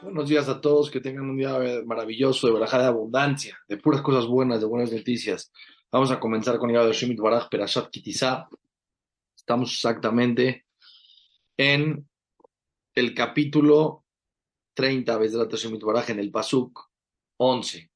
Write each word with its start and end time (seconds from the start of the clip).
Buenos 0.00 0.28
días 0.28 0.48
a 0.48 0.60
todos, 0.60 0.92
que 0.92 1.00
tengan 1.00 1.28
un 1.28 1.36
día 1.36 1.58
maravilloso, 1.84 2.46
de 2.46 2.52
barajada 2.52 2.84
de 2.84 2.88
abundancia, 2.90 3.58
de 3.66 3.78
puras 3.78 4.00
cosas 4.00 4.26
buenas, 4.26 4.60
de 4.60 4.66
buenas 4.66 4.92
noticias. 4.92 5.50
Vamos 5.90 6.12
a 6.12 6.20
comenzar 6.20 6.56
con 6.58 6.70
el 6.70 6.86
de 6.86 6.92
Shemit 6.92 7.18
Baraj 7.18 7.48
Perashat 7.48 7.90
Kitizá. 7.90 8.48
Estamos 9.36 9.72
exactamente 9.72 10.66
en 11.56 12.08
el 12.94 13.12
capítulo 13.12 14.04
30, 14.74 15.18
de 15.18 15.56
Shemit 15.56 15.82
Baraj, 15.82 16.10
en 16.10 16.20
el 16.20 16.30
Pasuk 16.30 16.78
11. 17.38 17.90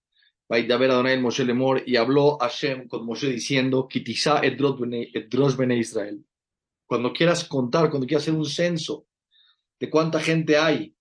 Vaidaber 0.49 0.91
Adonai 0.91 1.15
el 1.15 1.23
Moshe 1.23 1.45
Lemor, 1.45 1.85
y 1.87 1.95
habló 1.95 2.37
Hashem 2.39 2.89
con 2.89 3.07
Moshe 3.07 3.29
diciendo, 3.29 3.87
Kitizá 3.87 4.41
Edros 4.43 5.57
Bene 5.57 5.77
Israel. 5.77 6.25
Cuando 6.85 7.13
quieras 7.13 7.45
contar, 7.45 7.91
cuando 7.91 8.09
quieras 8.09 8.25
hacer 8.25 8.35
un 8.35 8.45
censo 8.45 9.07
de 9.79 9.89
cuánta 9.89 10.19
gente 10.19 10.59
hay 10.59 10.93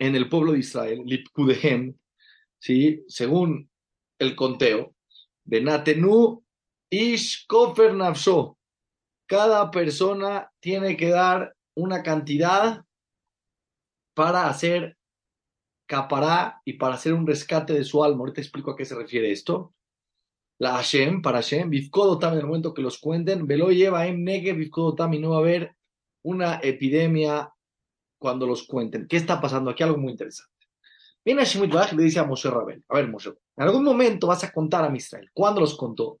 en 0.00 0.16
el 0.16 0.28
pueblo 0.28 0.52
de 0.52 0.60
Israel, 0.60 1.02
Lipkudehem, 1.04 1.94
¿sí? 2.58 3.04
según 3.06 3.70
el 4.18 4.34
conteo, 4.34 4.94
de 5.44 5.60
Natenu 5.60 6.42
Ish 6.90 7.46
Kofer. 7.46 7.92
Cada 9.26 9.70
persona 9.70 10.50
tiene 10.58 10.96
que 10.96 11.10
dar 11.10 11.54
una 11.76 12.02
cantidad 12.02 12.84
para 14.14 14.48
hacer 14.48 14.96
capará 15.86 16.62
y 16.64 16.74
para 16.74 16.94
hacer 16.94 17.12
un 17.12 17.26
rescate 17.26 17.74
de 17.74 17.84
su 17.84 18.02
alma. 18.02 18.20
Ahorita 18.20 18.40
explico 18.40 18.70
a 18.70 18.76
qué 18.76 18.84
se 18.84 18.94
refiere 18.94 19.30
esto. 19.30 19.74
La 20.58 20.72
Hashem, 20.72 21.20
para 21.20 21.38
Hashem, 21.38 21.68
Vivkodotam, 21.68 22.34
en 22.34 22.40
el 22.40 22.46
momento 22.46 22.72
que 22.72 22.82
los 22.82 22.98
cuenten, 22.98 23.46
Velo 23.46 23.70
lleva 23.70 24.06
en 24.06 24.24
Nege, 24.24 24.52
Vivkodotam, 24.52 25.14
y 25.14 25.18
no 25.18 25.30
va 25.30 25.36
a 25.36 25.40
haber 25.40 25.76
una 26.22 26.60
epidemia 26.62 27.52
cuando 28.20 28.46
los 28.46 28.64
cuenten. 28.64 29.08
¿Qué 29.08 29.16
está 29.16 29.40
pasando 29.40 29.70
aquí? 29.70 29.82
Algo 29.82 29.96
muy 29.96 30.12
interesante. 30.12 30.52
Viene 31.24 31.44
Shemit 31.44 31.74
y 31.92 31.96
le 31.96 32.02
dice 32.04 32.20
a 32.20 32.24
Moshe 32.24 32.48
Rabel, 32.48 32.84
a 32.88 32.94
ver 32.94 33.08
Moshe, 33.08 33.30
en 33.30 33.64
algún 33.64 33.82
momento 33.82 34.26
vas 34.26 34.44
a 34.44 34.52
contar 34.52 34.84
a 34.84 34.96
Israel. 34.96 35.28
¿Cuándo 35.32 35.60
los 35.60 35.76
contó? 35.76 36.20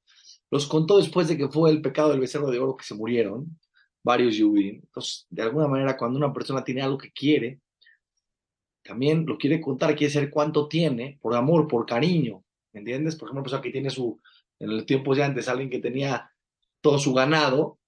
Los 0.50 0.66
contó 0.66 0.98
después 0.98 1.28
de 1.28 1.36
que 1.36 1.48
fue 1.48 1.70
el 1.70 1.80
pecado 1.80 2.10
del 2.10 2.20
becerro 2.20 2.50
de 2.50 2.58
oro 2.58 2.76
que 2.76 2.84
se 2.84 2.94
murieron 2.94 3.58
varios 4.02 4.36
Yudim. 4.36 4.76
Entonces, 4.82 5.26
de 5.30 5.42
alguna 5.42 5.68
manera, 5.68 5.96
cuando 5.96 6.18
una 6.18 6.32
persona 6.32 6.64
tiene 6.64 6.82
algo 6.82 6.98
que 6.98 7.12
quiere, 7.12 7.60
también 8.82 9.24
lo 9.26 9.36
quiere 9.36 9.60
contar, 9.60 9.94
quiere 9.94 10.12
saber 10.12 10.30
cuánto 10.30 10.68
tiene, 10.68 11.18
por 11.20 11.34
amor, 11.34 11.68
por 11.68 11.86
cariño, 11.86 12.42
¿me 12.72 12.80
entiendes? 12.80 13.14
Por 13.16 13.28
ejemplo, 13.28 13.40
una 13.40 13.44
persona 13.44 13.62
que 13.62 13.70
tiene 13.70 13.90
su, 13.90 14.20
en 14.58 14.70
el 14.70 14.86
tiempo 14.86 15.14
de 15.14 15.22
antes, 15.22 15.48
alguien 15.48 15.70
que 15.70 15.80
tenía 15.80 16.30
todo 16.80 16.98
su 16.98 17.12
ganado, 17.12 17.78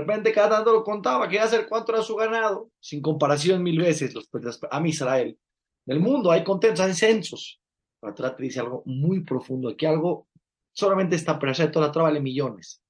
repente 0.00 0.32
cada 0.32 0.56
tanto 0.56 0.72
lo 0.72 0.82
contaba, 0.82 1.28
quería 1.28 1.46
saber 1.46 1.68
cuánto 1.68 1.92
era 1.92 2.02
su 2.02 2.16
ganado, 2.16 2.70
sin 2.80 3.02
comparación 3.02 3.62
mil 3.62 3.78
veces, 3.78 4.14
los, 4.14 4.28
a 4.70 4.86
Israel. 4.86 5.38
En 5.86 5.96
el 5.96 6.00
mundo 6.00 6.30
hay 6.30 6.42
contentos, 6.42 6.80
hay 6.80 6.94
censos. 6.94 7.60
La 8.00 8.14
te 8.14 8.42
dice 8.42 8.60
algo 8.60 8.82
muy 8.86 9.22
profundo, 9.22 9.68
aquí 9.68 9.86
algo, 9.86 10.26
solamente 10.72 11.14
esta 11.14 11.38
persona 11.38 11.66
de 11.66 11.72
toda 11.72 11.86
la 11.86 11.92
Torah 11.92 12.04
vale 12.06 12.20
millones. 12.20 12.82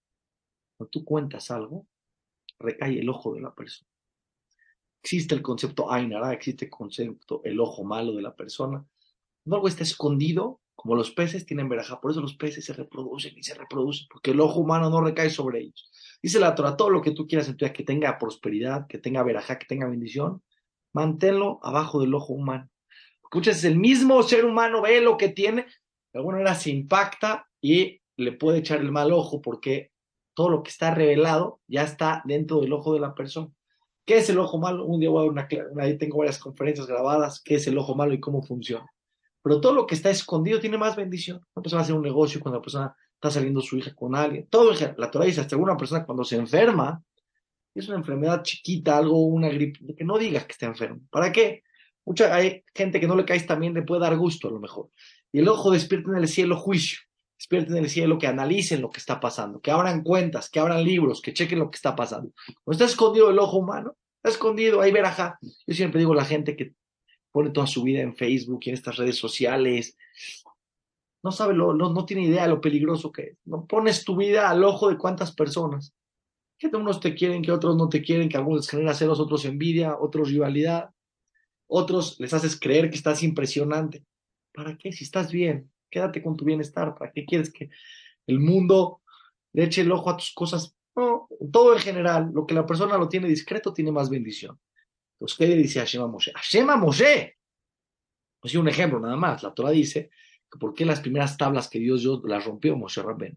Cuando 0.79 0.91
tú 0.91 1.05
cuentas 1.05 1.51
algo, 1.51 1.87
recae 2.59 3.01
el 3.01 3.09
ojo 3.09 3.35
de 3.35 3.43
la 3.43 3.55
persona. 3.55 3.91
Existe 5.03 5.35
el 5.35 5.43
concepto 5.43 5.93
Ainara, 5.93 6.33
existe 6.33 6.67
el 6.67 6.71
concepto 6.71 7.43
el 7.45 7.61
ojo 7.61 7.85
malo 7.85 8.15
de 8.15 8.23
la 8.23 8.35
persona. 8.35 8.87
No 9.45 9.57
algo 9.57 9.69
está 9.69 9.83
escondido, 9.83 10.62
como 10.75 10.95
los 10.95 11.11
peces 11.11 11.47
tienen 11.47 11.69
veraja, 11.69 12.01
por 12.01 12.11
eso 12.11 12.21
los 12.21 12.37
peces 12.37 12.65
se 12.65 12.73
reproducen 12.73 13.37
y 13.37 13.43
se 13.43 13.55
reproducen, 13.55 14.07
porque 14.11 14.33
el 14.33 14.41
ojo 14.41 14.61
humano 14.61 14.91
no 14.91 15.01
recae 15.01 15.31
sobre 15.31 15.61
ellos. 15.61 15.91
Dice 16.23 16.41
la 16.41 16.55
Torah, 16.55 16.77
todo 16.77 16.91
lo 16.91 17.03
que 17.03 17.13
tú 17.13 17.27
quieras 17.27 17.49
en 17.49 17.57
tu 17.57 17.65
vida, 17.65 17.73
que 17.73 17.85
tenga 17.85 18.19
prosperidad, 18.19 18.87
que 18.87 18.99
tenga 18.99 19.23
verajá, 19.23 19.59
que 19.59 19.67
tenga 19.67 19.89
bendición, 19.89 20.43
manténlo 20.93 21.61
abajo 21.63 22.01
del 22.01 22.15
ojo 22.15 22.33
humano. 22.33 22.69
Escuchas, 23.23 23.65
el 23.65 23.79
mismo 23.79 24.23
ser 24.23 24.45
humano 24.45 24.83
ve 24.83 25.01
lo 25.01 25.17
que 25.17 25.29
tiene, 25.29 25.67
de 26.13 26.19
alguna 26.19 26.39
manera 26.39 26.55
se 26.55 26.71
impacta 26.71 27.49
y 27.61 28.01
le 28.17 28.33
puede 28.33 28.59
echar 28.59 28.81
el 28.81 28.93
mal 28.93 29.13
ojo 29.13 29.41
porque 29.41 29.91
todo 30.35 30.51
lo 30.51 30.63
que 30.63 30.71
está 30.71 30.95
revelado 30.95 31.61
ya 31.67 31.83
está 31.83 32.23
dentro 32.25 32.61
del 32.61 32.73
ojo 32.73 32.95
de 32.95 33.01
la 33.01 33.15
persona. 33.15 33.49
¿Qué 34.05 34.19
es 34.19 34.29
el 34.31 34.39
ojo 34.39 34.59
malo? 34.59 34.85
Un 34.85 35.01
día 35.01 35.11
voy 35.11 35.21
a 35.21 35.33
dar 35.33 35.49
una, 35.71 35.85
ahí 35.85 35.97
tengo 35.97 36.19
varias 36.19 36.39
conferencias 36.39 36.87
grabadas, 36.87 37.41
qué 37.43 37.55
es 37.55 37.67
el 37.67 37.79
ojo 37.79 37.95
malo 37.95 38.13
y 38.13 38.21
cómo 38.21 38.43
funciona. 38.43 38.87
Pero 39.43 39.61
todo 39.61 39.75
lo 39.75 39.87
que 39.87 39.95
está 39.95 40.11
escondido 40.11 40.61
tiene 40.61 40.79
más 40.79 40.97
bendición. 40.97 41.41
Una 41.55 41.63
persona 41.63 41.83
hace 41.83 41.93
un 41.93 42.03
negocio 42.03 42.41
cuando 42.41 42.59
la 42.59 42.63
persona 42.63 42.97
está 43.15 43.31
saliendo 43.31 43.61
su 43.61 43.77
hija 43.77 43.95
con 43.95 44.15
alguien. 44.15 44.47
Todo 44.49 44.73
la 44.97 45.11
Torah 45.11 45.25
dice, 45.25 45.41
hasta 45.41 45.57
una 45.57 45.77
persona 45.77 46.05
cuando 46.05 46.25
se 46.25 46.37
enferma, 46.37 47.03
es 47.75 47.89
una 47.89 47.99
enfermedad 47.99 48.43
chiquita, 48.43 48.99
algo, 48.99 49.19
una 49.27 49.49
gripe, 49.49 49.95
que 49.95 50.05
no 50.05 50.19
digas 50.19 50.45
que 50.45 50.53
está 50.53 50.67
enfermo. 50.67 51.01
¿Para 51.11 51.33
qué? 51.33 51.63
Mucha 52.05 52.35
hay 52.35 52.65
gente 52.75 53.01
que 53.01 53.07
no 53.07 53.17
le 53.17 53.25
caes 53.25 53.47
también, 53.47 53.75
le 53.75 53.83
puede 53.83 54.03
dar 54.03 54.17
gusto 54.17 54.49
a 54.49 54.51
lo 54.51 54.61
mejor. 54.61 54.89
Y 55.31 55.39
el 55.39 55.49
ojo 55.49 55.71
despierta 55.71 56.11
en 56.11 56.19
el 56.19 56.29
cielo 56.29 56.57
juicio, 56.57 56.99
despierta 57.39 57.73
en 57.73 57.85
el 57.85 57.89
cielo 57.89 58.19
que 58.19 58.27
analicen 58.27 58.83
lo 58.83 58.91
que 58.91 58.99
está 58.99 59.21
pasando, 59.21 59.61
que 59.61 59.71
abran 59.71 60.03
cuentas, 60.03 60.51
que 60.51 60.61
abran 60.61 60.85
libros, 60.85 61.23
que 61.23 61.33
chequen 61.33 61.61
lo 61.61 61.71
que 61.71 61.77
está 61.77 61.95
pasando. 61.97 62.33
No 62.67 62.73
está 62.73 62.85
escondido 62.85 63.31
el 63.31 63.39
ojo 63.39 63.59
humano, 63.59 63.97
está 64.17 64.31
escondido, 64.31 64.81
ahí 64.81 64.91
verajá. 64.91 65.39
Yo 65.67 65.75
siempre 65.75 66.01
digo 66.01 66.13
a 66.13 66.17
la 66.17 66.25
gente 66.25 66.57
que 66.57 66.75
pone 67.33 67.51
toda 67.51 67.67
su 67.67 67.83
vida 67.83 68.01
en 68.03 68.15
Facebook 68.15 68.61
y 68.63 68.69
en 68.69 68.75
estas 68.75 68.97
redes 68.97 69.17
sociales, 69.17 69.97
no 71.23 71.33
sabe, 71.33 71.55
lo, 71.55 71.75
no, 71.75 72.05
tiene 72.05 72.25
idea 72.25 72.43
de 72.43 72.49
lo 72.49 72.61
peligroso 72.61 73.13
que 73.13 73.23
es. 73.23 73.39
No 73.45 73.67
pones 73.67 74.05
tu 74.05 74.17
vida 74.17 74.51
al 74.51 74.65
ojo 74.65 74.91
de 74.91 74.99
cuántas 74.99 75.33
personas. 75.33 75.95
Que 76.59 76.69
unos 76.69 77.01
te 77.01 77.15
quieren, 77.15 77.43
que 77.43 77.53
otros 77.53 77.77
no 77.77 77.89
te 77.89 78.03
quieren, 78.03 78.29
que 78.29 78.37
algunos 78.37 78.63
les 78.63 78.71
genera 78.71 78.95
celos, 78.95 79.21
otros 79.21 79.45
envidia, 79.45 79.97
otros 79.99 80.31
rivalidad, 80.31 80.91
otros 81.67 82.19
les 82.21 82.35
haces 82.35 82.59
creer 82.59 82.91
que 82.91 82.97
estás 82.97 83.23
impresionante. 83.23 84.05
¿Para 84.53 84.77
qué? 84.77 84.93
Si 84.93 85.05
estás 85.05 85.33
bien, 85.33 85.71
quédate 85.91 86.23
con 86.23 86.37
tu 86.37 86.45
bienestar. 86.45 86.95
¿Para 86.97 87.13
qué 87.13 87.25
quieres 87.25 87.53
que 87.53 87.71
el 88.27 88.39
mundo 88.41 89.01
le 89.53 89.65
eche 89.65 89.83
el 89.83 89.93
ojo 89.93 90.11
a 90.11 90.17
tus 90.17 90.33
cosas? 90.33 90.77
No, 90.95 91.29
todo 91.53 91.73
en 91.73 91.81
general, 91.81 92.31
lo 92.35 92.47
que 92.47 92.55
la 92.55 92.67
persona 92.67 92.99
lo 92.99 93.09
tiene 93.09 93.29
discreto 93.29 93.73
tiene 93.73 93.93
más 93.93 94.11
bendición. 94.11 94.59
Entonces, 95.23 95.39
¿qué 95.39 95.47
le 95.47 95.57
dice 95.57 95.79
Hashem 95.79 96.03
a 96.03 96.09
Moshe? 96.09 96.33
Hashem 96.35 96.69
a 96.69 96.77
Moshe. 96.77 97.37
Pues 98.41 98.57
un 98.57 98.67
ejemplo 98.67 98.99
nada 98.99 99.15
más. 99.15 99.43
La 99.45 99.55
Torah 99.55 99.71
dice 99.71 100.11
¿Por 100.59 100.75
qué 100.75 100.85
las 100.85 101.01
primeras 101.01 101.37
tablas 101.37 101.69
que 101.69 101.79
Dios 101.79 102.03
dio 102.03 102.21
las 102.25 102.45
rompió 102.45 102.77
Moshe 102.77 103.03
Rabben? 103.03 103.37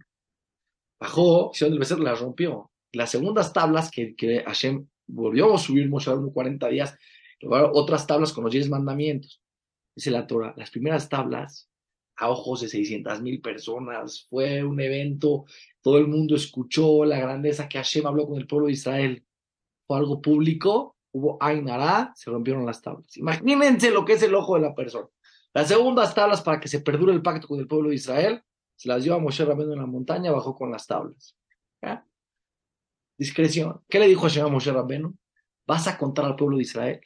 Bajó, 0.99 1.51
hicieron 1.53 1.73
el 1.73 1.79
becerro, 1.79 2.03
las 2.03 2.19
rompió. 2.19 2.71
Las 2.91 3.11
segundas 3.11 3.53
tablas 3.53 3.91
que, 3.91 4.15
que 4.15 4.43
Hashem 4.43 4.87
volvió 5.07 5.53
a 5.53 5.57
subir 5.57 5.87
Moshe 5.89 6.09
Rabben 6.09 6.31
40 6.31 6.67
días, 6.69 6.97
otras 7.41 8.07
tablas 8.07 8.33
con 8.33 8.43
los 8.43 8.53
10 8.53 8.69
mandamientos. 8.69 9.41
Dice 9.95 10.11
la 10.11 10.27
Torah, 10.27 10.53
las 10.57 10.71
primeras 10.71 11.07
tablas 11.07 11.69
a 12.17 12.29
ojos 12.29 12.61
de 12.61 12.69
600 12.69 13.21
mil 13.21 13.41
personas, 13.41 14.25
fue 14.29 14.63
un 14.63 14.79
evento, 14.79 15.45
todo 15.81 15.97
el 15.97 16.07
mundo 16.07 16.35
escuchó 16.35 17.03
la 17.05 17.19
grandeza 17.19 17.67
que 17.67 17.77
Hashem 17.77 18.07
habló 18.07 18.25
con 18.25 18.37
el 18.37 18.47
pueblo 18.47 18.67
de 18.67 18.73
Israel. 18.73 19.25
Fue 19.85 19.97
algo 19.97 20.21
público, 20.21 20.94
hubo 21.15 21.37
Ainara, 21.39 22.11
se 22.13 22.29
rompieron 22.29 22.65
las 22.65 22.81
tablas. 22.81 23.15
Imagínense 23.15 23.89
lo 23.89 24.03
que 24.03 24.13
es 24.13 24.23
el 24.23 24.35
ojo 24.35 24.55
de 24.55 24.61
la 24.61 24.75
persona. 24.75 25.07
Las 25.53 25.69
segundas 25.69 26.13
tablas 26.13 26.41
para 26.41 26.59
que 26.59 26.67
se 26.67 26.81
perdure 26.81 27.13
el 27.13 27.21
pacto 27.21 27.47
con 27.47 27.57
el 27.57 27.67
pueblo 27.67 27.89
de 27.89 27.95
Israel, 27.95 28.43
se 28.75 28.89
las 28.89 29.05
dio 29.05 29.15
a 29.15 29.19
Moshe 29.19 29.45
Rabbeinu 29.45 29.71
en 29.71 29.79
la 29.79 29.85
montaña, 29.85 30.33
bajó 30.33 30.53
con 30.53 30.71
las 30.71 30.85
tablas. 30.85 31.37
Discreción. 33.17 33.79
¿Qué 33.87 33.97
le 33.97 34.09
dijo 34.09 34.27
a 34.27 34.47
Moshe 34.49 34.73
Rabbeinu? 34.73 35.15
¿Vas 35.65 35.87
a 35.87 35.97
contar 35.97 36.25
al 36.25 36.35
pueblo 36.35 36.57
de 36.57 36.63
Israel? 36.63 36.99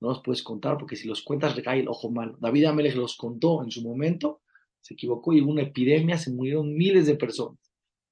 No 0.00 0.08
los 0.08 0.22
puedes 0.22 0.42
contar 0.42 0.78
porque 0.78 0.96
si 0.96 1.06
los 1.06 1.20
cuentas 1.20 1.54
recae 1.54 1.80
el 1.80 1.88
ojo 1.88 2.10
malo. 2.10 2.38
David 2.40 2.64
Amelech 2.64 2.96
los 2.96 3.18
contó 3.18 3.62
en 3.62 3.70
su 3.70 3.82
momento, 3.82 4.40
se 4.80 4.94
equivocó 4.94 5.34
y 5.34 5.42
hubo 5.42 5.50
una 5.50 5.62
epidemia, 5.62 6.16
se 6.16 6.32
murieron 6.32 6.74
miles 6.74 7.06
de 7.06 7.16
personas. 7.16 7.60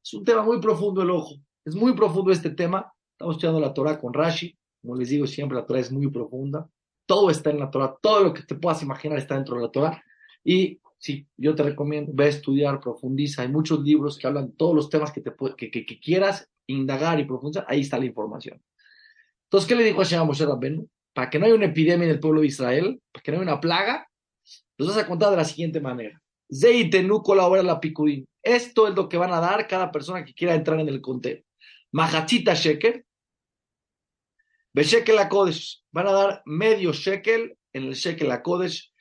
Es 0.05 0.13
un 0.13 0.25
tema 0.25 0.43
muy 0.43 0.61
profundo 0.61 1.01
el 1.01 1.11
ojo. 1.11 1.37
Es 1.65 1.75
muy 1.75 1.95
profundo 1.95 2.31
este 2.31 2.51
tema. 2.51 2.93
Estamos 3.13 3.37
estudiando 3.37 3.61
la 3.61 3.73
Torah 3.73 3.99
con 3.99 4.13
Rashi. 4.13 4.55
Como 4.81 4.97
les 4.97 5.11
digo 5.11 5.27
siempre, 5.27 5.57
la 5.57 5.67
Torah 5.67 5.81
es 5.81 5.93
muy 5.93 6.09
profunda. 6.11 6.69
Todo 7.07 7.31
está 7.31 7.51
en 7.51 7.59
la 7.59 7.71
Torah, 7.71 7.97
todo 8.01 8.25
lo 8.25 8.35
que 8.35 8.43
te 8.43 8.55
puedas 8.55 8.83
imaginar 8.83 9.19
está 9.19 9.35
dentro 9.35 9.57
de 9.57 9.63
la 9.63 9.71
Torah. 9.71 10.05
Y 10.45 10.81
sí, 10.99 11.27
yo 11.37 11.55
te 11.55 11.63
recomiendo, 11.63 12.13
ve 12.15 12.27
a 12.27 12.29
estudiar, 12.29 12.81
profundiza. 12.81 13.43
Hay 13.43 13.49
muchos 13.49 13.81
libros 13.81 14.17
que 14.17 14.27
hablan 14.27 14.53
todos 14.53 14.75
los 14.75 14.89
temas 14.89 15.13
que, 15.13 15.21
te, 15.21 16.01
quieras 16.01 16.49
indagar 16.67 17.19
y 17.19 17.25
profundizar. 17.25 17.67
Ahí 17.69 17.81
está 17.81 17.99
la 17.99 18.07
información. 18.07 18.63
Entonces, 19.45 19.69
¿qué 19.69 19.75
le 19.75 19.85
dijo 19.85 20.01
a 20.01 20.05
Shem 20.05 20.25
Moshe 20.25 20.47
Rabbeinu? 20.47 20.89
Para 21.13 21.29
que 21.29 21.39
no 21.39 21.47
haya 21.47 21.55
una 21.55 21.67
epidemia 21.67 22.05
en 22.05 22.13
el 22.13 22.21
pueblo 22.21 22.43
de 22.43 22.47
Israel, 22.47 23.01
para 23.13 23.23
que 23.23 23.33
no 23.33 23.39
haya 23.39 23.51
una 23.51 23.61
plaga, 23.61 24.09
los 24.79 24.89
vas 24.89 24.99
a 24.99 25.07
contar 25.07 25.31
de 25.31 25.37
la 25.37 25.45
siguiente 25.45 25.81
manera. 25.81 26.21
Zeitenu 26.53 27.23
colabora 27.23 27.63
la 27.63 27.81
picudín. 27.81 28.27
Esto 28.43 28.89
es 28.89 28.95
lo 28.95 29.09
que 29.09 29.19
van 29.19 29.33
a 29.33 29.41
dar 29.41 29.67
cada 29.67 29.91
persona 29.91 30.25
que 30.25 30.35
quiera 30.35 30.55
entrar 30.55 30.81
en 30.81 30.89
el 30.89 31.01
conteo. 31.01 31.43
Majachita 31.93 32.55
sheker, 32.55 33.05
Beshekel 34.73 35.19
a 35.19 35.29
Kodesh, 35.29 35.83
van 35.91 36.07
a 36.07 36.13
dar 36.13 36.43
medio 36.47 36.93
shekel 36.93 37.57
en 37.73 37.85
el 37.85 37.95
shekel 37.95 38.31
a 38.31 38.43
Kodesh. 38.43 38.93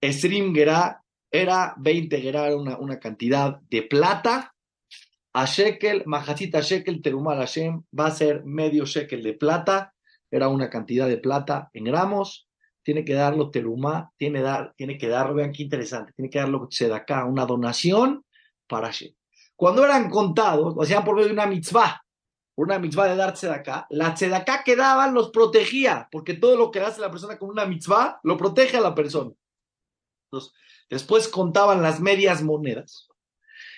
Esrim 0.00 0.52
Gerá 0.54 1.00
era 1.30 1.74
20 1.78 2.20
Gerá, 2.20 2.54
una, 2.56 2.76
una 2.78 2.98
cantidad 2.98 3.60
de 3.70 3.82
plata. 3.82 4.54
A 5.34 5.46
shekel, 5.46 6.02
majacita 6.06 6.60
shekel, 6.60 7.00
terumal 7.00 7.38
Hashem, 7.38 7.82
va 7.98 8.06
a 8.06 8.10
ser 8.10 8.44
medio 8.44 8.84
shekel 8.84 9.22
de 9.22 9.34
plata. 9.34 9.94
Era 10.30 10.48
una 10.48 10.68
cantidad 10.68 11.08
de 11.08 11.18
plata 11.18 11.70
en 11.72 11.84
gramos. 11.84 12.48
tiene 12.82 13.04
que 13.04 13.14
darlo 13.14 13.50
terumá, 13.50 14.10
tiene, 14.16 14.42
dar, 14.42 14.74
tiene 14.76 14.98
que 14.98 15.08
darlo, 15.08 15.34
vean 15.34 15.52
qué 15.52 15.62
interesante, 15.62 16.12
tiene 16.16 16.28
que 16.28 16.40
darlo 16.40 16.68
acá 16.94 17.24
una 17.24 17.46
donación 17.46 18.24
para 18.66 18.88
Hashem. 18.88 19.12
Cuando 19.54 19.84
eran 19.84 20.10
contados, 20.10 20.74
lo 20.74 20.82
hacían 20.82 21.04
por 21.04 21.14
medio 21.14 21.28
de 21.28 21.34
una 21.34 21.46
mitzvah, 21.46 22.02
una 22.54 22.78
mitzvah 22.78 23.08
de 23.08 23.16
dar 23.16 23.34
acá, 23.50 23.86
la 23.90 24.14
tzedaká 24.14 24.62
que 24.64 24.76
daban 24.76 25.14
los 25.14 25.30
protegía, 25.30 26.08
porque 26.10 26.34
todo 26.34 26.56
lo 26.56 26.70
que 26.70 26.80
hace 26.80 27.00
la 27.00 27.10
persona 27.10 27.38
con 27.38 27.48
una 27.48 27.66
mitzvah 27.66 28.20
lo 28.22 28.36
protege 28.36 28.76
a 28.76 28.80
la 28.80 28.94
persona. 28.94 29.32
Después 30.90 31.28
contaban 31.28 31.82
las 31.82 32.00
medias 32.00 32.42
monedas 32.42 33.08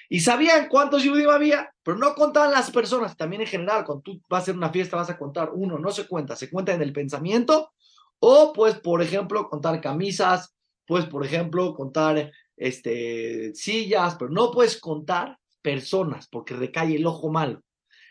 y 0.09 0.21
sabían 0.21 0.69
cuántos 0.69 1.07
judíos 1.07 1.33
había, 1.33 1.73
pero 1.83 1.97
no 1.97 2.15
contaban 2.15 2.51
las 2.51 2.71
personas. 2.71 3.17
También 3.17 3.43
en 3.43 3.49
general, 3.49 3.85
cuando 3.85 4.03
tú 4.03 4.21
vas 4.29 4.41
a 4.41 4.43
hacer 4.43 4.57
una 4.57 4.71
fiesta, 4.71 4.97
vas 4.97 5.11
a 5.11 5.19
contar 5.19 5.51
uno, 5.53 5.79
no 5.79 5.91
se 5.91 6.07
cuenta, 6.07 6.37
se 6.37 6.51
cuenta 6.51 6.75
en 6.75 6.83
el 6.83 6.93
pensamiento 6.93 7.73
o 8.19 8.53
pues, 8.53 8.77
por 8.77 9.03
ejemplo, 9.03 9.49
contar 9.49 9.81
camisas, 9.81 10.55
pues, 10.87 11.05
por 11.07 11.25
ejemplo, 11.25 11.75
contar 11.75 12.33
este, 12.57 13.55
sillas, 13.55 14.17
pero 14.17 14.31
no 14.31 14.51
puedes 14.51 14.81
contar 14.81 15.39
personas 15.63 16.29
porque 16.29 16.55
recae 16.55 16.97
el 16.97 17.07
ojo 17.07 17.31
malo. 17.31 17.63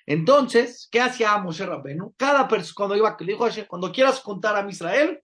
Entonces, 0.05 0.87
¿qué 0.91 0.99
hacía 0.99 1.37
Moshe 1.37 1.65
Rabbenu? 1.65 2.13
Cada 2.17 2.47
persona, 2.47 2.73
cuando 2.75 2.95
iba, 2.95 3.15
le 3.19 3.25
dijo 3.25 3.47
cuando 3.67 3.91
quieras 3.91 4.19
contar 4.19 4.55
a 4.55 4.69
Israel, 4.69 5.21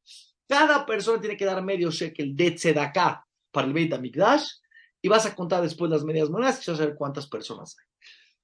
cada 0.48 0.86
persona 0.86 1.20
tiene 1.20 1.38
que 1.38 1.46
dar 1.46 1.62
medio 1.64 1.92
shekel 1.92 2.36
de 2.36 2.52
tzedakah 2.52 3.26
para 3.52 3.68
el 3.68 3.74
Beit 3.74 3.94
HaMikdash 3.94 4.46
y 5.02 5.08
vas 5.08 5.26
a 5.26 5.36
contar 5.36 5.62
después 5.62 5.92
las 5.92 6.04
medias 6.04 6.30
monedas 6.30 6.66
y 6.66 6.72
vas 6.72 6.80
a 6.80 6.86
ver 6.86 6.96
cuántas 6.96 7.28
personas 7.28 7.76
hay. 7.78 7.86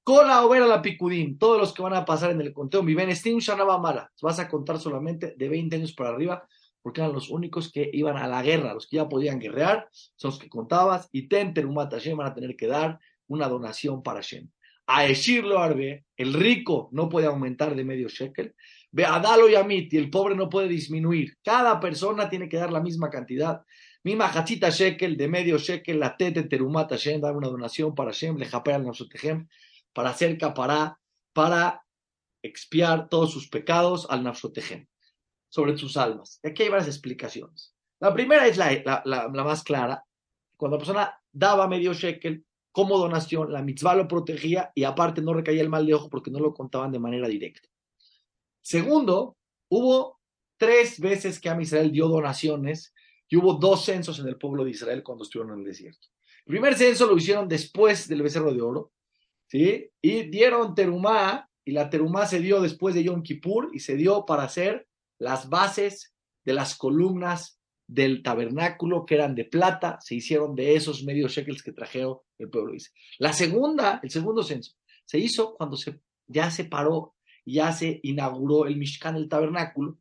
Con 0.03 0.27
la 0.27 0.45
overa 0.45 0.67
la 0.67 0.83
picudim, 0.83 1.39
todos 1.39 1.59
los 1.59 1.73
que 1.73 1.81
van 1.81 1.95
a 1.95 2.05
pasar 2.05 2.29
en 2.29 2.39
el 2.39 2.53
conteo, 2.53 2.83
viven 2.83 3.15
Steam 3.15 3.39
Shanaba 3.39 3.79
Mala, 3.79 4.11
vas 4.21 4.37
a 4.37 4.47
contar 4.47 4.79
solamente 4.79 5.33
de 5.35 5.49
20 5.49 5.77
años 5.77 5.93
para 5.93 6.11
arriba, 6.11 6.47
porque 6.83 7.01
eran 7.01 7.11
los 7.11 7.31
únicos 7.31 7.71
que 7.71 7.89
iban 7.91 8.17
a 8.17 8.27
la 8.27 8.43
guerra, 8.43 8.75
los 8.75 8.85
que 8.85 8.97
ya 8.97 9.09
podían 9.09 9.39
guerrear, 9.39 9.89
son 10.15 10.29
los 10.29 10.39
que 10.39 10.47
contabas, 10.47 11.09
y 11.11 11.27
Ten 11.27 11.55
Terumat 11.55 11.91
Hashem 11.91 12.15
van 12.15 12.27
a 12.27 12.33
tener 12.35 12.55
que 12.55 12.67
dar 12.67 12.99
una 13.25 13.49
donación 13.49 14.03
para 14.03 14.19
Hashem. 14.19 14.47
A 14.87 15.05
Eshirlo 15.05 15.59
Arbe, 15.59 16.05
el 16.15 16.33
rico 16.33 16.89
no 16.91 17.09
puede 17.09 17.27
aumentar 17.27 17.75
de 17.75 17.83
medio 17.83 18.07
shekel, 18.07 18.55
ve 18.91 19.05
a 19.05 19.19
Dalo 19.19 19.49
y 19.49 19.55
Amit, 19.55 19.93
y 19.93 19.97
el 19.97 20.09
pobre 20.09 20.35
no 20.35 20.49
puede 20.49 20.67
disminuir. 20.67 21.37
Cada 21.43 21.79
persona 21.79 22.29
tiene 22.29 22.47
que 22.47 22.57
dar 22.57 22.71
la 22.71 22.81
misma 22.81 23.09
cantidad. 23.09 23.61
Mima 24.03 24.27
Hachita 24.27 24.69
shekel, 24.69 25.17
de 25.17 25.27
medio 25.27 25.57
shekel, 25.57 25.99
la 25.99 26.15
tete 26.15 26.43
terumat 26.43 26.91
Hashem, 26.91 27.19
dar 27.19 27.35
una 27.35 27.47
donación 27.47 27.95
para 27.95 28.11
Hashem, 28.11 28.37
le 28.37 28.45
al 28.45 29.47
para 29.91 30.09
hacer 30.09 30.37
capará, 30.37 30.99
para 31.33 31.83
expiar 32.43 33.09
todos 33.09 33.31
sus 33.31 33.49
pecados 33.49 34.05
al 34.09 34.23
Nafsotejem, 34.23 34.85
sobre 35.49 35.77
sus 35.77 35.97
almas. 35.97 36.39
Aquí 36.43 36.63
hay 36.63 36.69
varias 36.69 36.87
explicaciones. 36.87 37.73
La 37.99 38.13
primera 38.13 38.45
es 38.45 38.57
la, 38.57 39.01
la, 39.05 39.27
más 39.29 39.63
clara. 39.63 40.03
Cuando 40.57 40.77
la 40.77 40.79
persona 40.79 41.21
daba 41.31 41.67
medio 41.67 41.93
shekel 41.93 42.45
como 42.75 42.97
donación, 42.97 43.53
la 43.53 43.61
mitzvah 43.61 43.95
lo 43.95 44.05
protegía 44.05 44.69
y 44.75 44.83
aparte 44.83 45.21
no 45.21 45.33
recaía 45.33 45.61
el 45.61 45.69
mal 45.69 45.85
de 45.85 45.93
ojo 45.93 46.09
porque 46.09 46.29
no 46.29 46.39
lo 46.39 46.53
contaban 46.53 46.91
de 46.91 46.99
manera 46.99 47.25
directa. 47.29 47.69
Segundo, 48.61 49.37
hubo 49.69 50.19
tres 50.57 50.99
veces 50.99 51.39
que 51.39 51.47
a 51.47 51.61
Israel 51.61 51.93
dio 51.93 52.09
donaciones 52.09 52.93
y 53.29 53.37
hubo 53.37 53.53
dos 53.53 53.85
censos 53.85 54.19
en 54.19 54.27
el 54.27 54.35
pueblo 54.35 54.65
de 54.65 54.71
Israel 54.71 55.03
cuando 55.03 55.23
estuvieron 55.23 55.53
en 55.53 55.59
el 55.59 55.67
desierto. 55.67 56.09
El 56.45 56.51
primer 56.51 56.75
censo 56.75 57.07
lo 57.07 57.15
hicieron 57.15 57.47
después 57.47 58.09
del 58.09 58.21
becerro 58.21 58.53
de 58.53 58.61
oro 58.61 58.91
¿sí? 59.47 59.89
Y 60.01 60.23
dieron 60.23 60.75
terumá, 60.75 61.49
y 61.63 61.71
la 61.71 61.89
terumá 61.89 62.25
se 62.25 62.41
dio 62.41 62.59
después 62.59 62.93
de 62.93 63.05
Yom 63.05 63.23
Kippur, 63.23 63.69
y 63.73 63.79
se 63.79 63.95
dio 63.95 64.25
para 64.25 64.43
hacer 64.43 64.85
las 65.17 65.47
bases 65.47 66.13
de 66.43 66.51
las 66.51 66.75
columnas 66.75 67.57
del 67.87 68.21
tabernáculo, 68.21 69.05
que 69.05 69.15
eran 69.15 69.33
de 69.33 69.45
plata, 69.45 69.97
se 70.01 70.15
hicieron 70.15 70.55
de 70.55 70.75
esos 70.75 71.05
medios 71.05 71.31
shekels 71.31 71.63
que 71.63 71.71
trajeron 71.71 72.17
el 72.37 72.49
pueblo. 72.49 72.73
La 73.19 73.33
segunda, 73.33 73.99
el 74.03 74.09
segundo 74.09 74.43
censo, 74.43 74.73
se 75.05 75.19
hizo 75.19 75.55
cuando 75.55 75.77
se, 75.77 75.99
ya 76.27 76.49
se 76.51 76.65
paró, 76.65 77.15
ya 77.45 77.71
se 77.71 77.99
inauguró 78.03 78.65
el 78.65 78.77
Mishkan, 78.77 79.15
el 79.15 79.29
tabernáculo, 79.29 79.99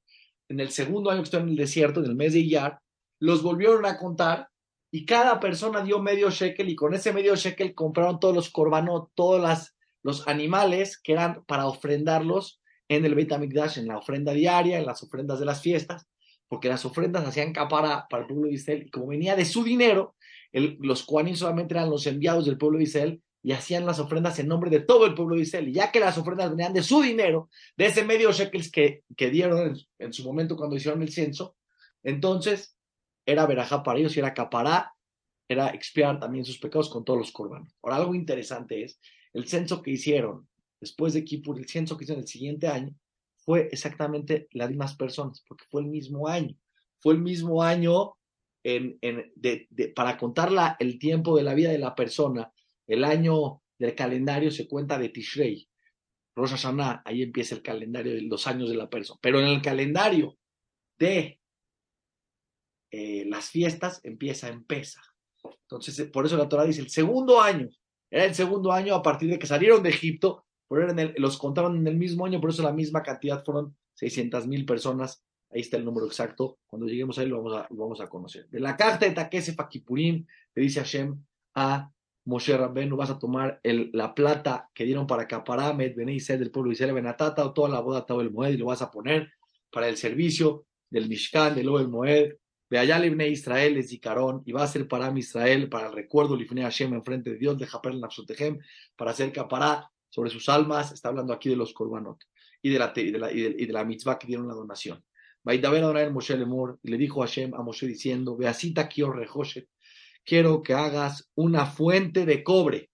en 0.48 0.60
el 0.60 0.70
segundo 0.70 1.10
año 1.10 1.20
que 1.20 1.25
estuvo 1.25 1.42
en 1.42 1.48
el 1.50 1.56
desierto, 1.56 2.00
en 2.00 2.06
el 2.06 2.16
mes 2.16 2.32
de 2.32 2.40
Iyar, 2.40 2.81
los 3.20 3.42
volvieron 3.42 3.86
a 3.86 3.98
contar 3.98 4.48
y 4.90 5.04
cada 5.06 5.40
persona 5.40 5.82
dio 5.82 6.00
medio 6.00 6.31
shekel 6.31 6.69
y 6.69 6.76
con 6.76 6.94
ese 6.94 7.12
medio 7.12 7.34
shekel 7.34 7.75
compraron 7.75 8.20
todos 8.20 8.34
los 8.34 8.50
corbanos, 8.50 9.08
todos 9.14 9.72
los 10.02 10.28
animales 10.28 10.98
que 10.98 11.12
eran 11.12 11.44
para 11.46 11.66
ofrendarlos 11.66 12.60
en 12.88 13.04
el 13.04 13.14
Beit 13.14 13.32
HaMikdash, 13.32 13.78
en 13.78 13.88
la 13.88 13.98
ofrenda 13.98 14.32
diaria, 14.32 14.78
en 14.78 14.86
las 14.86 15.02
ofrendas 15.02 15.40
de 15.40 15.46
las 15.46 15.62
fiestas, 15.62 16.06
porque 16.48 16.69
las 16.69 16.84
ofrendas 16.84 17.26
hacían 17.26 17.52
capara 17.52 18.06
para 18.08 18.22
el 18.22 18.28
pueblo 18.28 18.48
de 18.48 18.54
Israel 18.54 18.84
y 18.86 18.90
como 18.90 19.08
venía 19.08 19.34
de 19.34 19.44
su 19.44 19.64
dinero, 19.64 20.14
los 20.60 21.04
Kohanim 21.04 21.34
solamente 21.34 21.74
eran 21.74 21.90
los 21.90 22.06
enviados 22.06 22.46
del 22.46 22.58
pueblo 22.58 22.78
de 22.78 22.84
Israel 22.84 23.22
y 23.42 23.52
hacían 23.52 23.84
las 23.84 23.98
ofrendas 23.98 24.38
en 24.38 24.48
nombre 24.48 24.70
de 24.70 24.80
todo 24.80 25.04
el 25.06 25.14
pueblo 25.14 25.36
de 25.36 25.42
Israel. 25.42 25.68
Y 25.68 25.72
ya 25.72 25.92
que 25.92 26.00
las 26.00 26.16
ofrendas 26.16 26.50
venían 26.50 26.72
de 26.72 26.82
su 26.82 27.02
dinero, 27.02 27.50
de 27.76 27.86
ese 27.86 28.04
medio 28.04 28.32
shekels 28.32 28.70
que, 28.70 29.02
que 29.16 29.30
dieron 29.30 29.68
en, 29.68 29.76
en, 29.98 30.12
su 30.12 30.24
momento 30.24 30.56
cuando 30.56 30.76
hicieron 30.76 31.02
el 31.02 31.12
censo, 31.12 31.56
entonces 32.02 32.76
era 33.26 33.46
verajá 33.46 33.82
para 33.82 33.98
ellos 33.98 34.16
y 34.16 34.20
era 34.20 34.32
capará, 34.32 34.94
era 35.48 35.68
expiar 35.68 36.18
también 36.18 36.44
sus 36.44 36.58
pecados 36.58 36.88
con 36.88 37.04
todos 37.04 37.18
los 37.18 37.32
corbanos. 37.32 37.74
Ahora, 37.82 37.96
algo 37.96 38.14
interesante 38.14 38.82
es, 38.82 38.98
el 39.32 39.46
censo 39.48 39.82
que 39.82 39.90
hicieron 39.90 40.48
después 40.80 41.12
de 41.14 41.24
Kippur, 41.24 41.58
el 41.58 41.68
censo 41.68 41.96
que 41.96 42.04
hicieron 42.04 42.22
el 42.22 42.28
siguiente 42.28 42.68
año, 42.68 42.94
fue 43.38 43.68
exactamente 43.72 44.48
las 44.52 44.70
mismas 44.70 44.94
personas, 44.96 45.42
porque 45.46 45.64
fue 45.70 45.82
el 45.82 45.88
mismo 45.88 46.28
año. 46.28 46.56
Fue 46.98 47.14
el 47.14 47.20
mismo 47.20 47.62
año 47.62 48.16
para 49.94 50.16
contar 50.16 50.76
el 50.78 50.99
tiempo 50.99 51.37
de 51.37 51.43
la 51.43 51.55
vida 51.55 51.70
de 51.70 51.78
la 51.78 51.94
persona. 51.94 52.52
El 52.87 53.05
año 53.05 53.62
del 53.78 53.94
calendario 53.94 54.50
se 54.50 54.69
cuenta 54.69 54.99
de 54.99 55.08
Tishrei. 55.11 55.69
Rosh 56.37 56.50
Hashanah, 56.50 57.02
ahí 57.05 57.22
empieza 57.22 57.55
el 57.55 57.62
calendario 57.62 58.12
de 58.14 58.22
los 58.22 58.46
años 58.46 58.69
de 58.69 58.76
la 58.76 58.90
persona. 58.90 59.19
Pero 59.22 59.40
en 59.40 59.46
el 59.46 59.62
calendario 59.62 60.37
de 60.99 61.40
eh, 62.90 63.25
las 63.26 63.50
fiestas 63.50 64.00
empieza 64.05 64.49
en 64.49 64.64
Pesa. 64.64 65.02
Entonces, 65.62 65.99
eh, 65.99 66.06
por 66.06 66.26
eso 66.26 66.37
la 66.37 66.49
Torah 66.49 66.64
dice 66.64 66.81
el 66.81 66.90
segundo 66.90 67.40
año, 67.40 67.69
era 68.10 68.25
el 68.25 68.34
segundo 68.34 68.70
año 68.70 68.94
a 68.94 69.02
partir 69.02 69.28
de 69.31 69.38
que 69.38 69.46
salieron 69.46 69.82
de 69.82 69.90
Egipto, 69.90 70.46
los 71.17 71.38
contaban 71.38 71.76
en 71.76 71.87
el 71.87 71.96
mismo 71.96 72.25
año, 72.26 72.40
por 72.40 72.50
eso 72.50 72.62
la 72.62 72.72
misma 72.72 73.02
cantidad 73.02 73.44
fueron 73.44 73.76
600 73.94 74.46
mil 74.46 74.64
personas. 74.64 75.25
Ahí 75.54 75.60
está 75.60 75.76
el 75.76 75.84
número 75.84 76.06
exacto. 76.06 76.58
Cuando 76.66 76.86
lleguemos 76.86 77.18
ahí 77.18 77.26
lo 77.26 77.42
vamos 77.42 77.56
a, 77.56 77.66
vamos 77.70 78.00
a 78.00 78.08
conocer. 78.08 78.48
De 78.48 78.58
la 78.60 78.76
carta 78.76 79.06
de 79.06 79.12
Takese 79.12 79.54
Fakipurim, 79.54 80.26
le 80.55 80.62
dice 80.62 80.81
Hashem 80.81 81.17
a 81.55 81.90
Moshe 82.24 82.56
Rabbenu, 82.56 82.96
vas 82.96 83.10
a 83.10 83.19
tomar 83.19 83.60
la 83.62 84.14
plata 84.14 84.69
que 84.74 84.84
dieron 84.84 85.06
para 85.06 85.29
Caparamet, 85.29 85.94
Benei 85.94 86.19
del 86.19 86.50
pueblo 86.50 86.70
de 86.70 86.74
Israel, 86.74 86.94
Benatata, 86.94 87.44
o 87.44 87.52
toda 87.52 87.69
la 87.69 87.81
boda, 87.81 88.05
todo 88.05 88.20
el 88.20 88.32
Moed, 88.32 88.55
y 88.55 88.56
lo 88.56 88.67
vas 88.67 88.82
a 88.82 88.90
poner 88.90 89.31
para 89.70 89.88
el 89.88 89.96
servicio 89.96 90.67
del 90.90 91.08
Mishkan, 91.08 91.55
del 91.55 91.69
Oel 91.69 91.88
Moed, 91.88 92.34
de 92.70 92.79
allá 92.79 92.98
Libne 92.98 93.29
Israel 93.29 93.76
es 93.76 93.90
Zicarón, 93.90 94.43
y 94.46 94.52
va 94.52 94.64
a 94.64 94.67
ser 94.67 94.88
para 94.88 95.17
Israel, 95.17 95.69
para 95.69 95.88
el 95.88 95.93
recuerdo 95.93 96.34
Lifne 96.34 96.62
Hashem 96.62 96.94
en 96.94 97.05
frente 97.05 97.31
de 97.31 97.36
Dios, 97.36 97.58
de 97.58 97.67
Japer 97.67 97.94
Nafsotehem, 97.94 98.58
para 98.96 99.12
hacer 99.12 99.32
capará 99.32 99.90
sobre 100.08 100.31
sus 100.31 100.48
almas, 100.48 100.93
está 100.93 101.10
hablando 101.10 101.32
aquí 101.32 101.50
de 101.50 101.56
los 101.56 101.72
Korbanot 101.72 102.19
y 102.62 102.70
de 102.70 102.79
la, 102.79 102.93
y 102.96 103.10
de 103.10 103.19
la, 103.19 103.31
y 103.31 103.67
de, 103.67 103.72
la 103.72 103.84
mitzvah 103.84 104.19
que 104.19 104.26
dieron 104.26 104.48
la 104.48 104.55
donación. 104.55 105.05
El 105.46 106.13
Moshe 106.13 106.36
Lemor, 106.36 106.79
y 106.82 106.91
le 106.91 106.96
dijo 106.96 107.22
a 107.22 107.27
Hashem 107.27 107.55
a 107.55 107.63
Moshe 107.63 107.86
diciendo, 107.86 108.36
Beasita 108.36 108.89
Rehoshet, 108.89 109.69
quiero 110.24 110.63
que 110.63 110.74
hagas 110.74 111.31
una 111.34 111.67
fuente 111.67 112.24
de 112.24 112.43
cobre, 112.43 112.91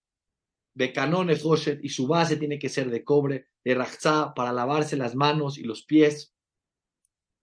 de 0.73 0.93
canón 0.93 1.29
Hoshet, 1.29 1.83
y 1.83 1.89
su 1.89 2.07
base 2.07 2.37
tiene 2.37 2.59
que 2.59 2.69
ser 2.69 2.89
de 2.89 3.03
cobre, 3.03 3.47
de 3.63 3.75
Rachza, 3.75 4.33
para 4.33 4.51
lavarse 4.51 4.97
las 4.97 5.15
manos 5.15 5.57
y 5.57 5.63
los 5.63 5.83
pies, 5.85 6.33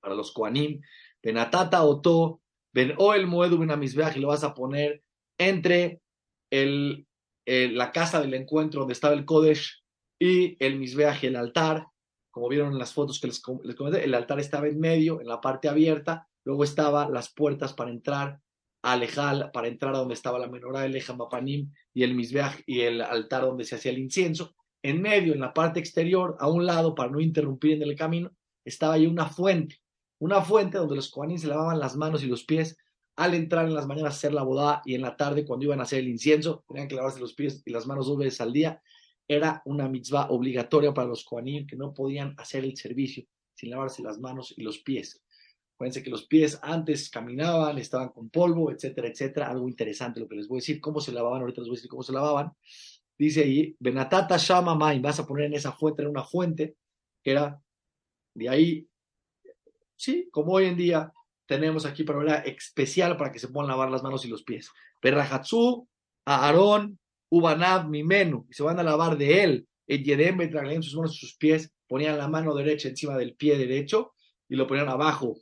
para 0.00 0.14
los 0.14 0.32
Koanim, 0.32 0.80
Benatata 1.22 1.82
Oto, 1.84 2.40
Ben 2.72 2.94
el 2.98 3.26
Moedu 3.26 3.58
Ben 3.58 3.70
y 3.70 4.20
lo 4.20 4.28
vas 4.28 4.44
a 4.44 4.54
poner 4.54 5.02
entre 5.38 6.00
el, 6.50 7.06
la 7.46 7.92
casa 7.92 8.20
del 8.20 8.34
encuentro 8.34 8.80
donde 8.80 8.92
estaba 8.92 9.14
el 9.14 9.24
Kodesh 9.24 9.82
y 10.18 10.56
el 10.64 10.78
Misbeach, 10.78 11.24
el 11.24 11.36
altar. 11.36 11.86
Como 12.38 12.50
vieron 12.50 12.72
en 12.72 12.78
las 12.78 12.92
fotos 12.92 13.20
que 13.20 13.26
les, 13.26 13.40
comenté, 13.40 14.04
el 14.04 14.14
altar 14.14 14.38
estaba 14.38 14.68
en 14.68 14.78
medio, 14.78 15.20
en 15.20 15.26
la 15.26 15.40
parte 15.40 15.68
abierta. 15.68 16.28
Luego 16.44 16.62
estaban 16.62 17.12
las 17.12 17.32
puertas 17.32 17.72
para 17.74 17.90
entrar 17.90 18.40
a 18.82 18.92
Alejal, 18.92 19.50
para 19.52 19.66
entrar 19.66 19.94
a 19.94 19.98
donde 19.98 20.14
estaba 20.14 20.38
la 20.38 20.48
menorá 20.48 20.82
de 20.82 21.04
Mapanim 21.16 21.72
y 21.92 22.04
el 22.04 22.14
Misbeach 22.14 22.62
y 22.64 22.82
el 22.82 23.00
altar 23.00 23.42
donde 23.42 23.64
se 23.64 23.74
hacía 23.74 23.90
el 23.90 23.98
incienso. 23.98 24.54
En 24.82 25.02
medio, 25.02 25.34
en 25.34 25.40
la 25.40 25.52
parte 25.52 25.80
exterior, 25.80 26.36
a 26.38 26.48
un 26.48 26.64
lado, 26.64 26.94
para 26.94 27.10
no 27.10 27.20
interrumpir 27.20 27.72
en 27.72 27.82
el 27.82 27.96
camino, 27.96 28.30
estaba 28.64 28.94
ahí 28.94 29.06
una 29.06 29.26
fuente 29.26 29.80
una 30.18 30.42
fuente 30.42 30.78
donde 30.78 30.96
los 30.96 31.10
Kohanim 31.10 31.38
se 31.38 31.46
lavaban 31.46 31.78
las 31.78 31.96
manos 31.96 32.22
y 32.22 32.26
los 32.26 32.44
pies 32.44 32.76
al 33.16 33.34
entrar 33.34 33.66
en 33.66 33.74
las 33.74 33.86
mañanas 33.86 34.14
a 34.14 34.16
hacer 34.16 34.32
la 34.32 34.42
boda 34.42 34.82
y 34.84 34.94
en 34.94 35.02
la 35.02 35.16
tarde 35.16 35.44
cuando 35.44 35.64
iban 35.64 35.80
a 35.80 35.84
hacer 35.84 36.00
el 36.00 36.08
incienso, 36.08 36.64
tenían 36.68 36.88
que 36.88 36.94
lavarse 36.94 37.20
los 37.20 37.34
pies 37.34 37.62
y 37.64 37.70
las 37.70 37.86
manos 37.86 38.06
dos 38.06 38.18
veces 38.18 38.40
al 38.40 38.52
día. 38.52 38.80
Era 39.28 39.62
una 39.66 39.88
mitzvah 39.88 40.30
obligatoria 40.30 40.92
para 40.94 41.08
los 41.08 41.24
Kohanim 41.24 41.66
que 41.66 41.76
no 41.76 41.92
podían 41.92 42.34
hacer 42.38 42.64
el 42.64 42.76
servicio 42.76 43.24
sin 43.54 43.70
lavarse 43.70 44.02
las 44.02 44.18
manos 44.18 44.54
y 44.56 44.62
los 44.62 44.78
pies. 44.78 45.22
Acuérdense 45.74 46.02
que 46.02 46.10
los 46.10 46.26
pies 46.26 46.58
antes 46.62 47.10
caminaban, 47.10 47.78
estaban 47.78 48.08
con 48.08 48.30
polvo, 48.30 48.72
etcétera, 48.72 49.08
etcétera. 49.08 49.48
Algo 49.48 49.68
interesante 49.68 50.18
lo 50.18 50.26
que 50.26 50.36
les 50.36 50.48
voy 50.48 50.56
a 50.58 50.60
decir. 50.60 50.80
¿Cómo 50.80 51.00
se 51.00 51.12
lavaban? 51.12 51.42
Ahorita 51.42 51.60
les 51.60 51.68
voy 51.68 51.76
a 51.76 51.78
decir 51.78 51.90
cómo 51.90 52.02
se 52.02 52.12
lavaban. 52.12 52.52
Dice 53.18 53.42
ahí, 53.42 53.76
Benatata 53.78 54.36
Shama 54.38 54.74
Main, 54.74 55.02
vas 55.02 55.20
a 55.20 55.26
poner 55.26 55.46
en 55.46 55.54
esa 55.54 55.72
fuente, 55.72 56.02
en 56.02 56.08
una 56.08 56.24
fuente, 56.24 56.76
que 57.22 57.32
era 57.32 57.60
de 58.34 58.48
ahí, 58.48 58.88
sí, 59.96 60.28
como 60.30 60.52
hoy 60.52 60.66
en 60.66 60.76
día 60.76 61.12
tenemos 61.46 61.84
aquí 61.84 62.04
para 62.04 62.36
especial 62.40 63.16
para 63.16 63.32
que 63.32 63.40
se 63.40 63.48
puedan 63.48 63.68
lavar 63.68 63.90
las 63.90 64.02
manos 64.02 64.24
y 64.24 64.28
los 64.28 64.44
pies. 64.44 64.70
Perrahatsu, 65.00 65.88
Aarón, 66.24 66.98
Ubanab, 67.30 67.88
Mimenu, 67.88 68.46
y 68.48 68.54
se 68.54 68.62
van 68.62 68.78
a 68.78 68.82
lavar 68.82 69.16
de 69.16 69.42
él, 69.42 69.68
el 69.86 70.04
Yedem, 70.04 70.40
en 70.40 70.82
sus 70.82 70.94
manos 70.94 71.16
sus 71.16 71.36
pies, 71.36 71.72
ponían 71.86 72.18
la 72.18 72.28
mano 72.28 72.54
derecha 72.54 72.88
encima 72.88 73.16
del 73.16 73.34
pie 73.34 73.56
derecho 73.56 74.12
y 74.48 74.56
lo 74.56 74.66
ponían 74.66 74.88
abajo 74.88 75.36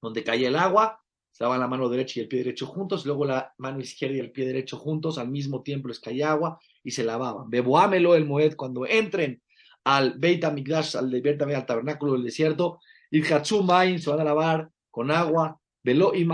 donde 0.00 0.22
caía 0.22 0.48
el 0.48 0.56
agua, 0.56 1.02
se 1.30 1.44
daban 1.44 1.60
la 1.60 1.68
mano 1.68 1.88
derecha 1.88 2.18
y 2.18 2.22
el 2.22 2.28
pie 2.28 2.38
derecho 2.38 2.66
juntos, 2.66 3.04
luego 3.04 3.24
la 3.24 3.52
mano 3.58 3.80
izquierda 3.80 4.16
y 4.16 4.20
el 4.20 4.32
pie 4.32 4.46
derecho 4.46 4.76
juntos, 4.76 5.18
al 5.18 5.28
mismo 5.28 5.62
tiempo 5.62 5.88
les 5.88 6.00
caía 6.00 6.30
agua 6.30 6.60
y 6.82 6.92
se 6.92 7.04
lavaban. 7.04 7.50
Beboámelo 7.50 8.14
el 8.14 8.24
Moed 8.24 8.54
cuando 8.54 8.86
entren 8.86 9.42
al 9.84 10.18
Beit 10.18 10.44
HaMikdash, 10.44 10.96
al, 10.96 11.12
al 11.14 11.66
tabernáculo 11.66 12.12
del 12.12 12.24
desierto, 12.24 12.80
y 13.10 13.22
Hatsumain 13.22 13.98
se 13.98 14.10
van 14.10 14.20
a 14.20 14.24
lavar 14.24 14.70
con 14.90 15.10
agua, 15.10 15.60
velo 15.82 16.12
y 16.14 16.26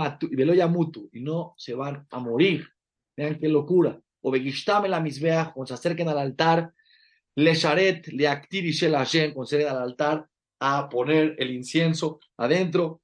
yamutu, 0.55 1.09
y 1.13 1.21
no 1.21 1.53
se 1.57 1.73
van 1.73 2.05
a 2.09 2.19
morir. 2.19 2.67
Vean 3.15 3.39
qué 3.39 3.47
locura. 3.47 3.99
O 4.27 4.31
Begishtam 4.31 4.87
la 4.87 4.99
misbea, 4.99 5.51
cuando 5.53 5.67
se 5.67 5.75
acerquen 5.75 6.09
al 6.09 6.17
altar, 6.17 6.73
le 7.35 7.53
sharet, 7.53 8.07
le 8.07 8.27
actir 8.27 8.65
y 8.65 8.71
shel 8.71 8.95
Hashem, 8.95 9.33
cuando 9.33 9.45
se 9.45 9.67
al 9.67 9.77
altar 9.77 10.27
a 10.59 10.89
poner 10.89 11.35
el 11.37 11.51
incienso 11.51 12.19
adentro, 12.35 13.03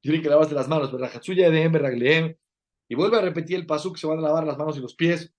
tienen 0.00 0.22
que 0.22 0.28
lavarse 0.28 0.52
las 0.52 0.66
manos, 0.66 0.90
de 0.90 2.36
y 2.88 2.94
vuelve 2.96 3.16
a 3.18 3.20
repetir 3.20 3.54
el 3.54 3.66
pasuk, 3.66 3.96
se 3.96 4.08
van 4.08 4.18
a 4.18 4.22
lavar 4.22 4.44
las 4.44 4.58
manos 4.58 4.76
y 4.76 4.80
los 4.80 4.96
pies. 4.96 5.32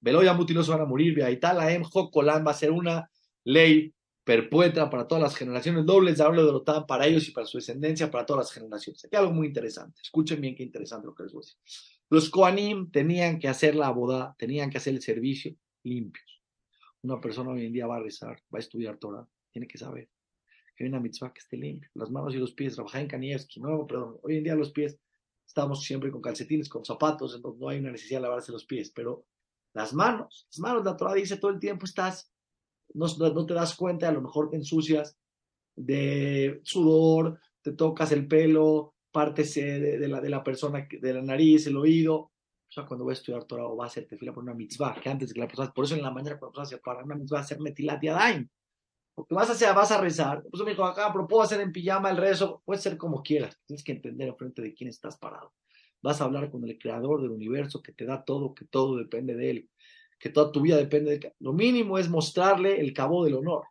Veloya 0.00 0.34
no 0.34 0.62
se 0.62 0.70
van 0.70 0.82
a 0.82 0.84
morir, 0.84 1.14
Beaitala 1.14 1.66
Jokolán 1.82 2.46
va 2.46 2.50
a 2.50 2.54
ser 2.54 2.70
una 2.70 3.10
ley 3.44 3.94
perpetua 4.22 4.90
para 4.90 5.08
todas 5.08 5.22
las 5.22 5.34
generaciones, 5.34 5.86
dobles 5.86 6.20
hablo 6.20 6.44
de 6.44 6.52
Lotán 6.52 6.84
para 6.86 7.06
ellos 7.06 7.26
y 7.26 7.30
para 7.30 7.46
su 7.46 7.56
descendencia, 7.56 8.10
para 8.10 8.26
todas 8.26 8.44
las 8.44 8.52
generaciones. 8.52 9.02
Aquí 9.02 9.16
algo 9.16 9.32
muy 9.32 9.46
interesante. 9.46 9.98
Escuchen 10.02 10.42
bien 10.42 10.54
qué 10.54 10.62
interesante 10.62 11.06
lo 11.06 11.14
que 11.14 11.22
les 11.22 11.32
voy 11.32 11.40
a 11.40 11.46
decir. 11.46 11.97
Los 12.10 12.30
Koanim 12.30 12.90
tenían 12.90 13.38
que 13.38 13.48
hacer 13.48 13.74
la 13.74 13.90
boda, 13.90 14.34
tenían 14.38 14.70
que 14.70 14.78
hacer 14.78 14.94
el 14.94 15.02
servicio 15.02 15.54
limpios. 15.82 16.42
Una 17.02 17.20
persona 17.20 17.50
hoy 17.50 17.66
en 17.66 17.72
día 17.72 17.86
va 17.86 17.96
a 17.96 18.02
rezar, 18.02 18.42
va 18.52 18.58
a 18.58 18.60
estudiar 18.60 18.98
Torah, 18.98 19.26
tiene 19.50 19.68
que 19.68 19.78
saber 19.78 20.08
que 20.74 20.84
hay 20.84 20.90
una 20.90 21.00
mitzvah 21.00 21.32
que 21.32 21.40
esté 21.40 21.56
limpia, 21.56 21.90
las 21.94 22.10
manos 22.10 22.34
y 22.34 22.38
los 22.38 22.52
pies, 22.52 22.76
trabajar 22.76 23.02
en 23.02 23.08
Kanievski, 23.08 23.60
no, 23.60 23.84
perdón, 23.84 24.16
hoy 24.22 24.36
en 24.36 24.44
día 24.44 24.54
los 24.54 24.70
pies 24.70 24.96
estamos 25.44 25.82
siempre 25.82 26.12
con 26.12 26.22
calcetines, 26.22 26.68
con 26.68 26.84
zapatos, 26.84 27.34
entonces 27.34 27.60
no 27.60 27.68
hay 27.68 27.80
una 27.80 27.90
necesidad 27.90 28.20
de 28.20 28.22
lavarse 28.22 28.52
los 28.52 28.64
pies, 28.64 28.92
pero 28.94 29.26
las 29.74 29.92
manos, 29.92 30.46
las 30.50 30.60
manos, 30.60 30.84
la 30.84 30.96
Torah 30.96 31.14
dice 31.14 31.36
todo 31.36 31.50
el 31.50 31.58
tiempo 31.58 31.84
estás, 31.84 32.32
no, 32.94 33.06
no 33.06 33.44
te 33.44 33.54
das 33.54 33.74
cuenta, 33.74 34.08
a 34.08 34.12
lo 34.12 34.22
mejor 34.22 34.50
te 34.50 34.56
ensucias 34.56 35.18
de 35.74 36.60
sudor, 36.62 37.40
te 37.60 37.72
tocas 37.72 38.12
el 38.12 38.28
pelo, 38.28 38.94
partes 39.18 39.52
de, 39.54 40.06
la, 40.06 40.20
de 40.20 40.30
la 40.30 40.44
persona, 40.44 40.86
de 40.88 41.12
la 41.12 41.22
nariz, 41.22 41.66
el 41.66 41.76
oído, 41.76 42.14
o 42.14 42.70
sea, 42.70 42.86
cuando 42.86 43.04
va 43.04 43.10
a 43.10 43.14
estudiar 43.14 43.42
Torah 43.46 43.66
o 43.66 43.76
va 43.76 43.86
a 43.86 43.88
hacerte 43.88 44.16
fila 44.16 44.32
por 44.32 44.44
una 44.44 44.54
mitzvah, 44.54 44.94
que 45.02 45.08
antes 45.10 45.30
de 45.30 45.34
que 45.34 45.40
la 45.40 45.48
persona, 45.48 45.72
por 45.72 45.84
eso 45.84 45.96
en 45.96 46.02
la 46.02 46.12
mañana 46.12 46.38
cuando 46.38 46.56
la 46.56 46.62
persona 46.62 46.76
se 46.76 46.78
para 46.78 47.02
una 47.02 47.16
mitzvah, 47.16 47.40
hacer 47.40 47.58
metilat 47.58 48.00
yadayim, 48.00 48.48
porque 49.16 49.34
vas 49.34 49.48
a, 49.48 49.54
hacer, 49.54 49.74
vas 49.74 49.90
a 49.90 50.00
rezar. 50.00 50.44
Pues 50.48 50.62
me 50.62 50.70
dijo, 50.70 50.84
acá, 50.84 51.10
pero 51.12 51.26
puedo 51.26 51.42
hacer 51.42 51.60
en 51.60 51.72
pijama 51.72 52.12
el 52.12 52.16
rezo. 52.16 52.62
Puede 52.64 52.80
ser 52.80 52.96
como 52.96 53.20
quieras. 53.20 53.58
Tienes 53.66 53.82
que 53.82 53.90
entender 53.90 54.32
frente 54.38 54.62
de 54.62 54.72
quién 54.72 54.88
estás 54.88 55.18
parado. 55.18 55.52
Vas 56.00 56.20
a 56.20 56.24
hablar 56.24 56.48
con 56.52 56.62
el 56.62 56.78
creador 56.78 57.20
del 57.20 57.32
universo 57.32 57.82
que 57.82 57.90
te 57.90 58.04
da 58.04 58.24
todo, 58.24 58.54
que 58.54 58.66
todo 58.66 58.96
depende 58.96 59.34
de 59.34 59.50
él, 59.50 59.70
que 60.20 60.30
toda 60.30 60.52
tu 60.52 60.60
vida 60.60 60.76
depende 60.76 61.10
de 61.10 61.16
él. 61.16 61.32
Lo 61.40 61.52
mínimo 61.52 61.98
es 61.98 62.08
mostrarle 62.08 62.80
el 62.80 62.92
cabo 62.92 63.24
del 63.24 63.34
honor. 63.34 63.64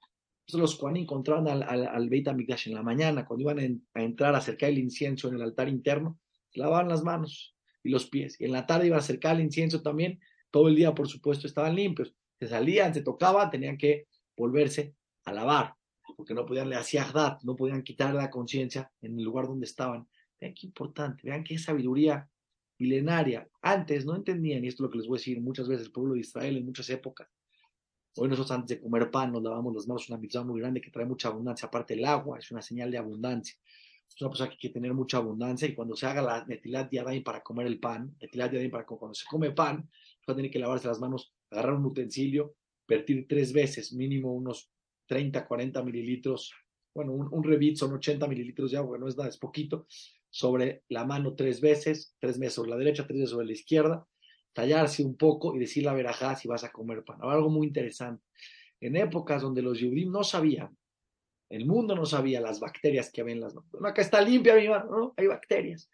Entonces 0.48 0.62
los 0.62 0.80
Juan 0.80 0.96
encontraron 0.96 1.50
al, 1.50 1.62
al, 1.64 1.88
al 1.88 2.10
Beit 2.10 2.30
en 2.30 2.74
la 2.74 2.82
mañana, 2.82 3.26
cuando 3.26 3.42
iban 3.42 3.82
a, 3.94 4.02
entrar 4.02 4.34
a 4.34 4.38
acercar 4.38 4.70
el 4.70 4.78
incienso 4.78 5.28
en 5.28 5.36
el 5.36 5.42
altar 5.42 5.68
interno, 5.68 6.22
lavaban 6.54 6.88
las 6.88 7.04
manos 7.04 7.54
y 7.84 7.90
los 7.90 8.08
pies. 8.08 8.40
Y 8.40 8.46
en 8.46 8.54
la 8.54 8.66
tarde 8.66 8.88
iban 8.88 9.00
a 9.00 9.02
acercar 9.02 9.36
el 9.36 9.42
incienso 9.42 9.82
también. 9.82 10.22
Todo 10.50 10.70
el 10.70 10.76
día, 10.78 10.96
por 10.96 11.10
supuesto, 11.10 11.48
estaban 11.48 11.76
limpios. 11.76 12.16
Se 12.40 12.48
salían, 12.48 12.94
se 12.94 13.02
tocaban, 13.02 13.52
tenían 13.52 13.78
que 13.78 14.08
volverse 14.38 14.96
a 15.26 15.34
lavar, 15.34 15.74
porque 16.16 16.34
no 16.34 16.46
podían 16.46 16.70
le 16.70 16.78
hacía 16.78 17.06
no 17.44 17.58
podían 17.58 17.84
quitar 17.84 18.16
la 18.16 18.30
conciencia 18.30 18.90
en 19.02 19.20
el 19.20 19.26
lugar 19.26 19.48
donde 19.48 19.66
estaban. 19.66 20.08
Vean 20.40 20.54
qué 20.54 20.68
importante, 20.68 21.24
vean 21.26 21.44
qué 21.44 21.58
sabiduría 21.58 22.30
milenaria. 22.80 23.50
Antes 23.62 24.06
no 24.06 24.16
entendían, 24.16 24.64
y 24.64 24.70
esto 24.70 24.84
es 24.84 24.88
lo 24.88 24.92
que 24.92 25.00
les 25.00 25.08
voy 25.08 25.18
a 25.18 25.20
decir 25.20 25.42
muchas 25.42 25.68
veces, 25.68 25.88
el 25.88 25.92
pueblo 25.92 26.14
de 26.14 26.22
Israel 26.22 26.56
en 26.56 26.66
muchas 26.66 26.90
épocas. 26.90 27.28
Hoy 28.20 28.30
nosotros 28.30 28.52
antes 28.52 28.78
de 28.78 28.82
comer 28.82 29.12
pan 29.12 29.32
nos 29.32 29.44
lavamos 29.44 29.76
las 29.76 29.88
manos, 29.88 30.10
una 30.10 30.18
mitzvah 30.18 30.44
muy 30.44 30.60
grande 30.60 30.82
que 30.82 30.90
trae 30.90 31.06
mucha 31.06 31.28
abundancia. 31.28 31.68
Aparte 31.68 31.94
el 31.94 32.04
agua 32.04 32.40
es 32.40 32.50
una 32.50 32.64
señal 32.64 32.90
de 32.90 32.98
abundancia. 32.98 33.56
Es 34.08 34.20
una 34.20 34.32
cosa 34.32 34.48
que 34.48 34.54
hay 34.54 34.58
que 34.58 34.70
tener 34.70 34.94
mucha 34.94 35.18
abundancia 35.18 35.68
y 35.68 35.76
cuando 35.76 35.96
se 35.96 36.08
haga 36.08 36.24
la 36.24 36.46
netilat 36.46 36.92
yadayim 36.92 37.24
para 37.24 37.44
comer 37.44 37.68
el 37.68 37.80
pan, 37.80 38.16
netilat 38.20 38.52
yadayim 38.52 38.72
para 38.72 38.86
cuando 38.86 39.14
se 39.14 39.26
come 39.26 39.52
pan, 39.52 39.88
a 40.26 40.36
tener 40.36 40.50
que 40.50 40.58
lavarse 40.58 40.88
las 40.88 41.00
manos, 41.00 41.32
agarrar 41.52 41.76
un 41.76 41.86
utensilio, 41.86 42.56
vertir 42.88 43.28
tres 43.28 43.54
veces, 43.54 43.94
mínimo 43.94 44.34
unos 44.34 44.72
30, 45.06 45.48
40 45.48 45.84
mililitros, 45.84 46.54
bueno, 46.94 47.14
un, 47.14 47.30
un 47.32 47.76
son 47.76 47.94
80 47.94 48.28
mililitros 48.28 48.72
de 48.72 48.78
agua, 48.78 48.98
no 48.98 49.08
es 49.08 49.16
nada, 49.16 49.30
es 49.30 49.38
poquito, 49.38 49.86
sobre 50.30 50.84
la 50.90 51.06
mano 51.06 51.36
tres 51.36 51.62
veces, 51.62 52.16
tres 52.20 52.40
veces 52.40 52.56
sobre 52.56 52.72
la 52.72 52.78
derecha, 52.78 53.06
tres 53.06 53.20
veces 53.20 53.32
sobre 53.32 53.46
la 53.46 53.54
izquierda, 53.54 54.08
tallarse 54.58 55.04
un 55.04 55.16
poco 55.16 55.56
y 55.56 55.60
decir 55.60 55.84
la 55.84 55.94
verajá 55.94 56.36
si 56.36 56.48
vas 56.48 56.64
a 56.64 56.72
comer 56.72 57.04
pan. 57.04 57.20
Ahora, 57.22 57.36
algo 57.36 57.52
muy 57.52 57.68
interesante. 57.68 58.24
En 58.80 58.96
épocas 58.96 59.44
donde 59.44 59.62
los 59.62 59.80
judíos 59.80 60.10
no 60.10 60.24
sabían, 60.24 60.76
el 61.50 61.68
mundo 61.68 61.96
no 61.96 62.08
sabía 62.08 62.42
las 62.42 62.60
bacterias 62.60 63.12
que 63.12 63.22
había 63.22 63.36
en 63.36 63.42
las 63.42 63.54
manos. 63.54 63.70
acá 63.86 64.02
está 64.02 64.20
limpia 64.20 64.56
mi 64.56 64.68
mano, 64.68 64.90
no, 64.90 65.14
hay 65.16 65.28
bacterias. 65.28 65.88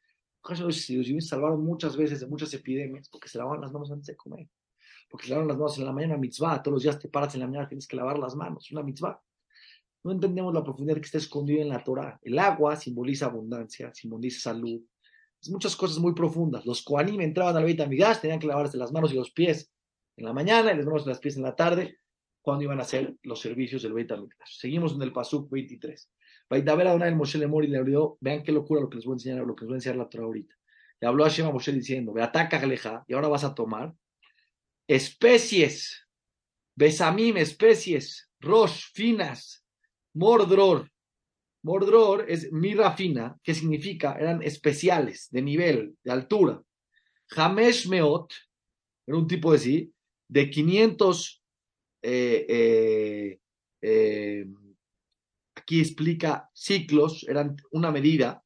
Los 0.47 0.85
judíos 0.85 1.27
salvaron 1.27 1.61
muchas 1.61 1.97
veces 1.97 2.21
de 2.21 2.27
muchas 2.27 2.53
epidemias 2.53 3.09
porque 3.09 3.27
se 3.27 3.37
lavaban 3.37 3.59
las 3.59 3.73
manos 3.73 3.91
antes 3.91 4.07
de 4.07 4.15
comer 4.15 4.47
porque 5.09 5.27
se 5.27 5.33
lavan 5.33 5.47
las 5.47 5.57
manos 5.57 5.77
en 5.77 5.85
la 5.85 5.91
mañana, 5.91 6.17
mitzvah, 6.17 6.63
todos 6.63 6.73
los 6.73 6.83
días 6.83 6.97
te 6.97 7.07
paras 7.07 7.35
en 7.35 7.41
la 7.41 7.47
mañana, 7.47 7.67
tienes 7.67 7.85
que 7.85 7.95
lavar 7.95 8.17
las 8.17 8.35
manos, 8.35 8.71
una 8.71 8.81
mitzvah. 8.81 9.21
No 10.03 10.11
entendemos 10.11 10.51
la 10.51 10.63
profundidad 10.63 10.97
que 10.97 11.05
está 11.05 11.19
escondida 11.19 11.61
en 11.61 11.69
la 11.69 11.83
Torah. 11.83 12.19
El 12.23 12.39
agua 12.39 12.75
simboliza 12.75 13.27
abundancia, 13.27 13.93
simboliza 13.93 14.39
salud. 14.39 14.81
Muchas 15.49 15.75
cosas 15.75 15.99
muy 15.99 16.13
profundas. 16.13 16.65
Los 16.65 16.81
Koanim 16.81 17.21
entraban 17.21 17.55
al 17.57 17.65
Beit 17.65 17.81
Amigas, 17.81 18.21
tenían 18.21 18.39
que 18.39 18.47
lavarse 18.47 18.77
las 18.77 18.91
manos 18.91 19.11
y 19.11 19.15
los 19.15 19.31
pies 19.31 19.71
en 20.15 20.25
la 20.25 20.33
mañana 20.33 20.71
y 20.71 20.77
las 20.77 20.85
manos 20.85 21.05
y 21.05 21.09
los 21.09 21.19
pies 21.19 21.37
en 21.37 21.43
la 21.43 21.55
tarde, 21.55 21.99
cuando 22.41 22.63
iban 22.63 22.79
a 22.79 22.83
hacer 22.83 23.15
los 23.23 23.39
servicios 23.39 23.83
del 23.83 23.93
Beit 23.93 24.11
Amigas. 24.11 24.57
Seguimos 24.57 24.93
en 24.93 25.01
el 25.01 25.11
Pasuk 25.11 25.49
23. 25.49 26.09
Baidaber 26.49 26.87
Adonai 26.87 27.09
el 27.09 27.15
Moshe 27.15 27.37
Lemor 27.37 27.65
y 27.65 27.67
le 27.67 27.77
abrió, 27.77 28.17
vean 28.19 28.43
qué 28.43 28.51
locura 28.51 28.81
lo 28.81 28.89
que 28.89 28.97
les 28.97 29.05
voy 29.05 29.13
a 29.13 29.15
enseñar, 29.15 29.45
lo 29.45 29.55
que 29.55 29.63
les 29.63 29.67
voy 29.67 29.75
a 29.75 29.77
enseñar 29.77 29.97
la 29.97 30.09
Torah 30.09 30.25
ahorita. 30.25 30.55
Le 30.99 31.07
habló 31.07 31.25
a 31.25 31.29
Shema 31.29 31.51
Moshe 31.51 31.71
diciendo, 31.71 32.13
ve 32.13 32.21
ataca 32.21 32.59
Galeja, 32.59 33.03
y 33.07 33.13
ahora 33.13 33.27
vas 33.27 33.43
a 33.43 33.55
tomar 33.55 33.93
especies, 34.87 36.07
besamim, 36.75 37.37
especies, 37.37 38.29
rosh, 38.39 38.91
finas, 38.93 39.65
mordror. 40.13 40.91
Mordror 41.63 42.25
es 42.27 42.51
mirra 42.51 42.95
fina, 42.95 43.37
que 43.41 43.53
significa, 43.53 44.17
eran 44.19 44.41
especiales, 44.43 45.29
de 45.31 45.41
nivel, 45.41 45.97
de 46.03 46.11
altura. 46.11 46.61
Hamesh 47.35 47.87
meot, 47.87 48.33
era 49.07 49.17
un 49.17 49.27
tipo 49.27 49.51
de 49.53 49.59
sí, 49.59 49.93
de 50.27 50.49
500, 50.49 51.43
eh, 52.01 52.45
eh, 52.49 53.39
eh, 53.81 54.45
aquí 55.55 55.79
explica 55.79 56.49
ciclos, 56.53 57.25
eran 57.27 57.55
una 57.71 57.91
medida, 57.91 58.43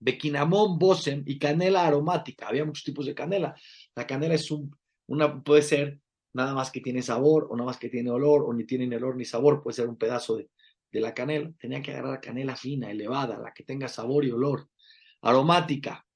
de 0.00 0.18
quinamón, 0.18 0.78
bosem 0.78 1.22
y 1.24 1.38
canela 1.38 1.86
aromática. 1.86 2.48
Había 2.48 2.66
muchos 2.66 2.84
tipos 2.84 3.06
de 3.06 3.14
canela. 3.14 3.54
La 3.94 4.06
canela 4.06 4.34
es 4.34 4.50
un, 4.50 4.70
una 5.06 5.42
puede 5.42 5.62
ser 5.62 5.98
nada 6.34 6.52
más 6.52 6.70
que 6.70 6.80
tiene 6.80 7.00
sabor 7.00 7.46
o 7.48 7.56
nada 7.56 7.68
más 7.68 7.78
que 7.78 7.88
tiene 7.88 8.10
olor 8.10 8.44
o 8.44 8.52
ni 8.52 8.64
tiene 8.64 8.94
olor 8.96 9.16
ni 9.16 9.24
sabor, 9.24 9.62
puede 9.62 9.76
ser 9.76 9.88
un 9.88 9.96
pedazo 9.96 10.36
de, 10.36 10.50
la 11.00 11.14
canela. 11.14 11.52
Tenía 11.58 11.82
que 11.82 11.92
agarrar 11.92 12.20
canela 12.20 12.56
fina, 12.56 12.90
elevada, 12.90 13.38
la 13.38 13.52
que 13.52 13.64
tenga 13.64 13.88
sabor 13.88 14.24
y 14.24 14.30
olor. 14.30 14.68
Aromática. 15.22 16.06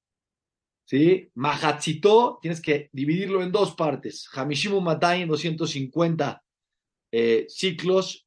¿Sí? 0.85 1.31
Mahatzito, 1.35 2.39
tienes 2.41 2.63
que 2.63 2.89
dividirlo 2.93 3.43
en 3.43 3.53
dos 3.53 3.75
partes. 3.75 4.29
Hamishimu 4.33 4.81
Matai 4.81 5.27
250 5.27 6.43
eh, 7.13 7.47
ciclos. 7.49 8.27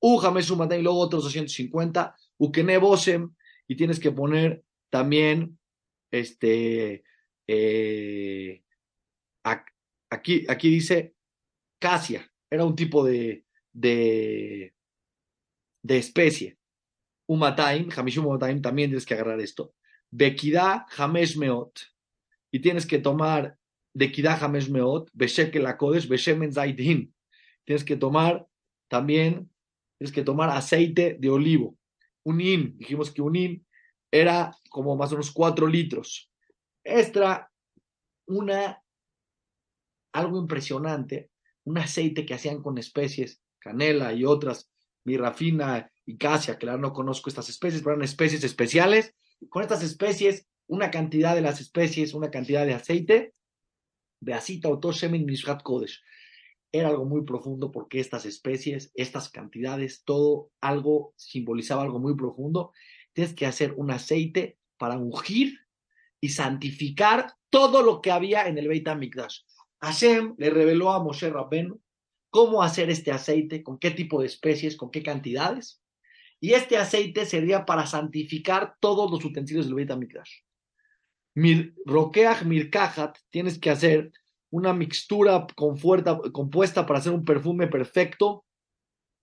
U 0.00 0.20
Hamesu 0.20 0.56
Matai, 0.56 0.82
luego 0.82 1.00
otros 1.00 1.24
250. 1.24 2.14
Ukene 2.38 2.78
Bosem, 2.78 3.34
y 3.66 3.76
tienes 3.76 4.00
que 4.00 4.12
poner 4.12 4.64
también 4.90 5.58
este. 6.10 7.04
Eh, 7.46 8.62
aquí, 10.10 10.44
aquí 10.48 10.70
dice 10.70 11.14
casia, 11.78 12.30
era 12.50 12.64
un 12.64 12.74
tipo 12.74 13.04
de, 13.04 13.44
de, 13.72 14.74
de 15.88 15.96
especie. 15.96 16.58
Umataim, 17.26 17.88
Hamishum 17.90 18.26
Umataim, 18.26 18.60
también 18.60 18.90
tienes 18.90 19.06
que 19.06 19.14
agarrar 19.14 19.40
esto. 19.40 19.74
Bekida 20.10 20.86
Hamesh 20.96 21.36
Meot. 21.36 21.80
Y 22.52 22.60
tienes 22.60 22.86
que 22.86 22.98
tomar 22.98 23.56
de 23.94 24.12
Kida 24.12 24.34
Hamesh 24.34 24.68
Meot, 24.70 25.10
Beshekel 25.12 25.66
Akodesh, 25.66 26.06
Beshemen 26.06 26.52
Zaitin. 26.52 27.12
Tienes 27.64 27.84
que 27.84 27.96
tomar 27.96 28.46
también, 28.88 29.50
tienes 29.98 30.12
que 30.12 30.22
tomar 30.22 30.50
aceite 30.50 31.16
de 31.18 31.30
olivo. 31.30 31.76
Un 32.24 32.40
in, 32.40 32.76
dijimos 32.78 33.10
que 33.10 33.22
un 33.22 33.36
in 33.36 33.66
era 34.10 34.54
como 34.70 34.94
más 34.94 35.10
o 35.12 35.14
menos 35.14 35.30
cuatro 35.30 35.66
litros. 35.66 36.30
Extra, 36.84 37.50
una, 38.26 38.82
algo 40.12 40.38
impresionante, 40.38 41.30
un 41.64 41.78
aceite 41.78 42.24
que 42.24 42.34
hacían 42.34 42.62
con 42.62 42.78
especies, 42.78 43.42
canela 43.58 44.12
y 44.12 44.24
otras, 44.24 44.70
mirrafina 45.08 45.90
y 46.04 46.16
casia, 46.16 46.58
que 46.58 46.66
la 46.66 46.76
no 46.76 46.92
conozco 46.92 47.28
estas 47.28 47.48
especies, 47.48 47.82
pero 47.82 47.94
eran 47.94 48.04
especies 48.04 48.44
especiales. 48.44 49.14
Con 49.48 49.62
estas 49.62 49.82
especies, 49.82 50.46
una 50.66 50.90
cantidad 50.90 51.34
de 51.34 51.40
las 51.40 51.60
especies, 51.60 52.14
una 52.14 52.30
cantidad 52.30 52.66
de 52.66 52.74
aceite, 52.74 53.34
de 54.20 54.34
asita 54.34 54.68
o 54.68 54.92
Shemin 54.92 55.24
Mishrat 55.24 55.62
Kodesh. 55.62 56.02
Era 56.70 56.88
algo 56.88 57.06
muy 57.06 57.24
profundo 57.24 57.72
porque 57.72 57.98
estas 57.98 58.26
especies, 58.26 58.92
estas 58.94 59.30
cantidades, 59.30 60.02
todo 60.04 60.50
algo 60.60 61.14
simbolizaba 61.16 61.82
algo 61.82 61.98
muy 61.98 62.14
profundo. 62.14 62.72
Tienes 63.14 63.34
que 63.34 63.46
hacer 63.46 63.72
un 63.76 63.90
aceite 63.90 64.58
para 64.76 64.98
ungir 64.98 65.58
y 66.20 66.28
santificar 66.28 67.32
todo 67.48 67.82
lo 67.82 68.00
que 68.02 68.10
había 68.10 68.46
en 68.48 68.58
el 68.58 68.68
Beit 68.68 68.86
HaMikdash. 68.86 69.40
Hashem 69.80 70.34
le 70.36 70.50
reveló 70.50 70.90
a 70.90 71.02
Moshe 71.02 71.30
Rabbeinu 71.30 71.80
cómo 72.30 72.62
hacer 72.62 72.90
este 72.90 73.10
aceite, 73.10 73.62
con 73.62 73.78
qué 73.78 73.90
tipo 73.90 74.20
de 74.20 74.26
especies, 74.26 74.76
con 74.76 74.90
qué 74.90 75.02
cantidades. 75.02 75.82
Y 76.40 76.52
este 76.52 76.76
aceite 76.76 77.26
servía 77.26 77.64
para 77.64 77.86
santificar 77.86 78.76
todos 78.80 79.10
los 79.10 79.24
utensilios 79.24 79.66
del 79.66 79.74
Beit 79.74 79.90
HaMikdash. 79.90 80.30
Mir, 81.34 81.74
roqueaj 81.84 82.44
mirkahat, 82.44 83.18
tienes 83.30 83.58
que 83.58 83.70
hacer 83.70 84.12
una 84.50 84.72
mixtura 84.72 85.46
compuesta 85.54 86.86
para 86.86 86.98
hacer 86.98 87.12
un 87.12 87.24
perfume 87.24 87.66
perfecto. 87.66 88.44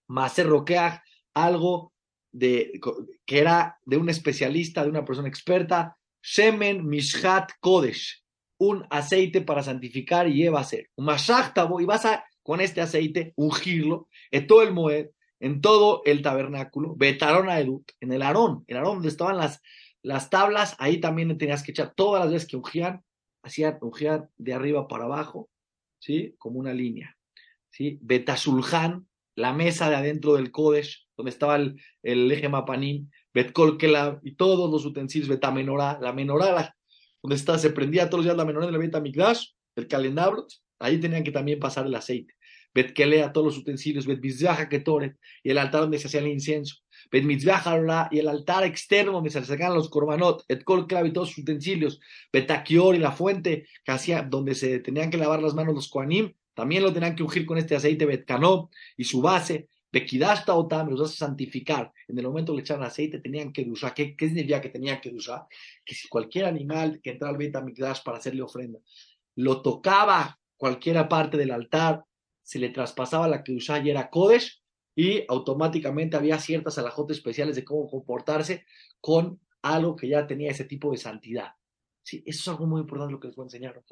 Maser 0.07 0.47
roqueaj, 0.47 1.01
algo 1.33 1.93
de, 2.31 2.79
que 3.25 3.39
era 3.39 3.79
de 3.85 3.97
un 3.97 4.09
especialista, 4.09 4.83
de 4.83 4.89
una 4.89 5.05
persona 5.05 5.27
experta. 5.27 5.97
Shemen 6.21 6.85
mishhat 6.88 7.51
kodesh, 7.59 8.24
un 8.59 8.85
aceite 8.89 9.41
para 9.41 9.63
santificar 9.63 10.27
y 10.27 10.35
lleva 10.35 10.59
a 10.59 10.63
ser. 10.63 10.89
Y 10.97 11.85
vas 11.85 12.05
a 12.05 12.25
con 12.46 12.62
este 12.62 12.80
aceite 12.80 13.34
ungirlo 13.36 14.08
en 14.30 14.46
todo 14.46 14.62
el 14.62 14.72
moed, 14.72 15.08
en 15.40 15.62
todo 15.62 16.04
el 16.06 16.22
tabernáculo, 16.22 16.94
betaron 16.96 17.50
a 17.50 17.60
Edut, 17.60 17.92
en 18.00 18.12
el 18.12 18.22
arón, 18.22 18.64
el 18.68 18.78
arón 18.78 18.98
donde 18.98 19.10
estaban 19.10 19.38
las 19.38 19.62
las 20.06 20.30
tablas, 20.30 20.75
ahí 20.78 21.00
también 21.00 21.36
tenías 21.36 21.64
que 21.64 21.72
echar 21.72 21.94
todas 21.96 22.24
las 22.24 22.32
veces 22.32 22.48
que 22.48 22.58
ungían, 22.58 23.04
hacían 23.42 23.80
ungían 23.82 24.30
de 24.38 24.54
arriba 24.54 24.88
para 24.88 25.06
abajo, 25.06 25.50
¿sí? 25.98 26.36
Como 26.38 26.60
una 26.60 26.74
línea, 26.74 27.18
¿sí? 27.72 27.98
Betazulhan, 28.04 29.08
la 29.34 29.52
mesa 29.52 29.90
de 29.90 29.96
adentro 29.96 30.36
del 30.36 30.52
Kodesh, 30.52 31.08
donde 31.18 31.32
estaba 31.32 31.56
el, 31.56 31.82
el 32.04 32.32
eje 32.32 32.48
Mapanim, 32.48 33.10
Betkolkela 33.34 34.20
y 34.22 34.36
todos 34.36 34.70
los 34.70 34.86
utensilios, 34.86 35.28
Betamenorá, 35.28 35.98
la 36.00 36.14
menorá, 36.14 36.75
donde 37.24 37.36
está, 37.36 37.58
se 37.58 37.72
prendía 37.72 38.08
todos 38.08 38.20
los 38.20 38.25
días 38.25 38.38
la 38.38 38.46
menorá 38.46 38.68
de 38.68 38.74
la 38.74 39.00
Mikdash, 39.00 39.54
el 39.75 39.88
calendario, 39.88 40.46
ahí 40.79 41.00
tenían 41.00 41.24
que 41.24 41.32
también 41.32 41.60
pasar 41.60 41.86
el 41.86 41.96
aceite. 41.96 42.34
Betkelea, 42.74 43.32
todos 43.32 43.48
los 43.48 43.58
utensilios, 43.58 44.05
Bet 44.05 44.20
Ketoret, 44.70 45.17
y 45.44 45.50
el 45.50 45.58
altar 45.58 45.82
donde 45.82 45.98
se 45.98 46.08
hacía 46.08 46.20
el 46.20 46.27
incienso 46.27 46.86
y 47.12 48.20
el 48.20 48.27
altar 48.27 48.63
externo 48.63 49.13
donde 49.13 49.29
se 49.29 49.44
sacaban 49.44 49.75
los 49.75 49.89
korbanot, 49.89 50.44
et 50.48 50.63
kol 50.63 50.88
y 51.05 51.12
todos 51.12 51.29
sus 51.29 51.39
utensilios, 51.39 52.00
betakior 52.32 52.96
y 52.96 53.00
la 53.00 53.12
fuente 53.12 53.67
que 53.84 53.91
hacía, 53.91 54.22
donde 54.22 54.55
se 54.55 54.79
tenían 54.79 55.10
que 55.10 55.17
lavar 55.17 55.41
las 55.41 55.53
manos 55.53 55.75
los 55.75 55.88
koanim, 55.88 56.33
también 56.53 56.83
lo 56.83 56.94
tenían 56.94 57.16
que 57.16 57.24
ungir 57.24 57.46
con 57.46 57.57
este 57.57 57.75
aceite 57.75 58.05
betkanó 58.05 58.70
y 58.98 59.03
su 59.03 59.22
base, 59.22 59.68
bekidashta 59.92 60.55
otam, 60.55 60.90
los 60.90 61.01
a 61.01 61.07
santificar. 61.07 61.92
En 62.07 62.18
el 62.18 62.25
momento 62.25 62.53
que 62.53 62.57
le 62.57 62.61
echaban 62.61 62.85
aceite 62.85 63.20
tenían 63.20 63.51
que 63.51 63.64
usar. 63.70 63.94
¿Qué, 63.94 64.16
qué 64.16 64.27
significa 64.27 64.61
que 64.61 64.70
tenían 64.70 65.00
que 65.00 65.09
usar? 65.09 65.46
Que 65.85 65.96
si 65.96 66.07
cualquier 66.07 66.46
animal 66.46 67.00
que 67.01 67.11
entraba 67.11 67.31
al 67.33 67.38
Bet 67.38 67.53
para 68.03 68.18
hacerle 68.18 68.42
ofrenda, 68.42 68.79
lo 69.35 69.61
tocaba 69.61 70.40
cualquiera 70.57 71.07
parte 71.09 71.37
del 71.37 71.51
altar, 71.51 72.05
se 72.41 72.59
le 72.59 72.70
traspasaba 72.70 73.27
la 73.27 73.44
que 73.44 73.53
y 73.53 73.89
era 73.89 74.09
Kodesh, 74.09 74.61
y 74.96 75.25
automáticamente 75.27 76.15
había 76.15 76.39
ciertas 76.39 76.77
alajotes 76.77 77.18
especiales 77.18 77.55
de 77.55 77.65
cómo 77.65 77.89
comportarse 77.89 78.65
con 79.01 79.41
algo 79.61 79.96
que 79.96 80.07
ya 80.07 80.25
tenía 80.25 80.51
ese 80.51 80.63
tipo 80.63 80.91
de 80.91 80.98
santidad. 80.98 81.51
Sí, 82.01 82.24
eso 82.25 82.39
es 82.39 82.48
algo 82.48 82.68
muy 82.68 82.81
importante 82.81 83.11
lo 83.11 83.20
que 83.20 83.27
les 83.27 83.35
voy 83.35 83.44
a 83.44 83.48
enseñar. 83.48 83.83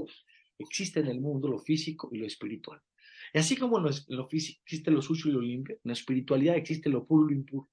Existe 0.57 0.99
en 1.01 1.07
el 1.07 1.19
mundo 1.19 1.49
lo 1.49 1.59
físico 1.59 2.09
y 2.11 2.19
lo 2.19 2.25
espiritual. 2.25 2.81
Y 3.33 3.39
así 3.39 3.57
como 3.57 3.79
en 3.79 3.85
lo, 4.07 4.27
físico 4.27 4.61
existe 4.63 4.91
lo 4.91 5.01
sucio 5.01 5.31
y 5.31 5.33
lo 5.33 5.41
limpio, 5.41 5.75
en 5.75 5.81
la 5.83 5.93
espiritualidad 5.93 6.55
existe 6.55 6.89
lo 6.89 7.05
puro 7.05 7.25
y 7.25 7.33
lo 7.33 7.39
impuro. 7.39 7.69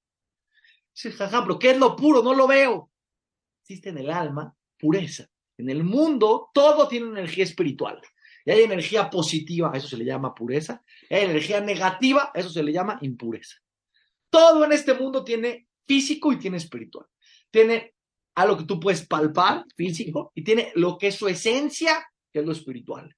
Dice, 0.93 1.11
jaja, 1.11 1.43
pero 1.43 1.59
¿qué 1.59 1.71
es 1.71 1.77
lo 1.77 1.95
puro? 1.95 2.23
No 2.23 2.33
lo 2.33 2.47
veo. 2.47 2.91
Existe 3.61 3.89
en 3.89 3.99
el 3.99 4.09
alma 4.09 4.53
pureza. 4.77 5.29
En 5.57 5.69
el 5.69 5.83
mundo 5.83 6.49
todo 6.53 6.87
tiene 6.87 7.07
energía 7.07 7.43
espiritual. 7.43 8.01
Y 8.45 8.51
hay 8.51 8.63
energía 8.63 9.09
positiva, 9.09 9.71
eso 9.73 9.87
se 9.87 9.97
le 9.97 10.05
llama 10.05 10.33
pureza. 10.33 10.83
Y 11.09 11.15
hay 11.15 11.25
energía 11.25 11.61
negativa, 11.61 12.31
eso 12.33 12.49
se 12.49 12.63
le 12.63 12.71
llama 12.71 12.97
impureza. 13.01 13.57
Todo 14.29 14.63
en 14.65 14.71
este 14.71 14.93
mundo 14.93 15.23
tiene 15.23 15.67
físico 15.87 16.31
y 16.31 16.39
tiene 16.39 16.57
espiritual. 16.57 17.05
Tiene 17.49 17.95
algo 18.35 18.57
que 18.57 18.63
tú 18.63 18.79
puedes 18.79 19.05
palpar, 19.05 19.65
físico, 19.75 20.31
y 20.33 20.43
tiene 20.43 20.71
lo 20.75 20.97
que 20.97 21.07
es 21.07 21.15
su 21.15 21.27
esencia, 21.27 22.05
que 22.31 22.39
es 22.39 22.45
lo 22.45 22.53
espiritual. 22.53 23.15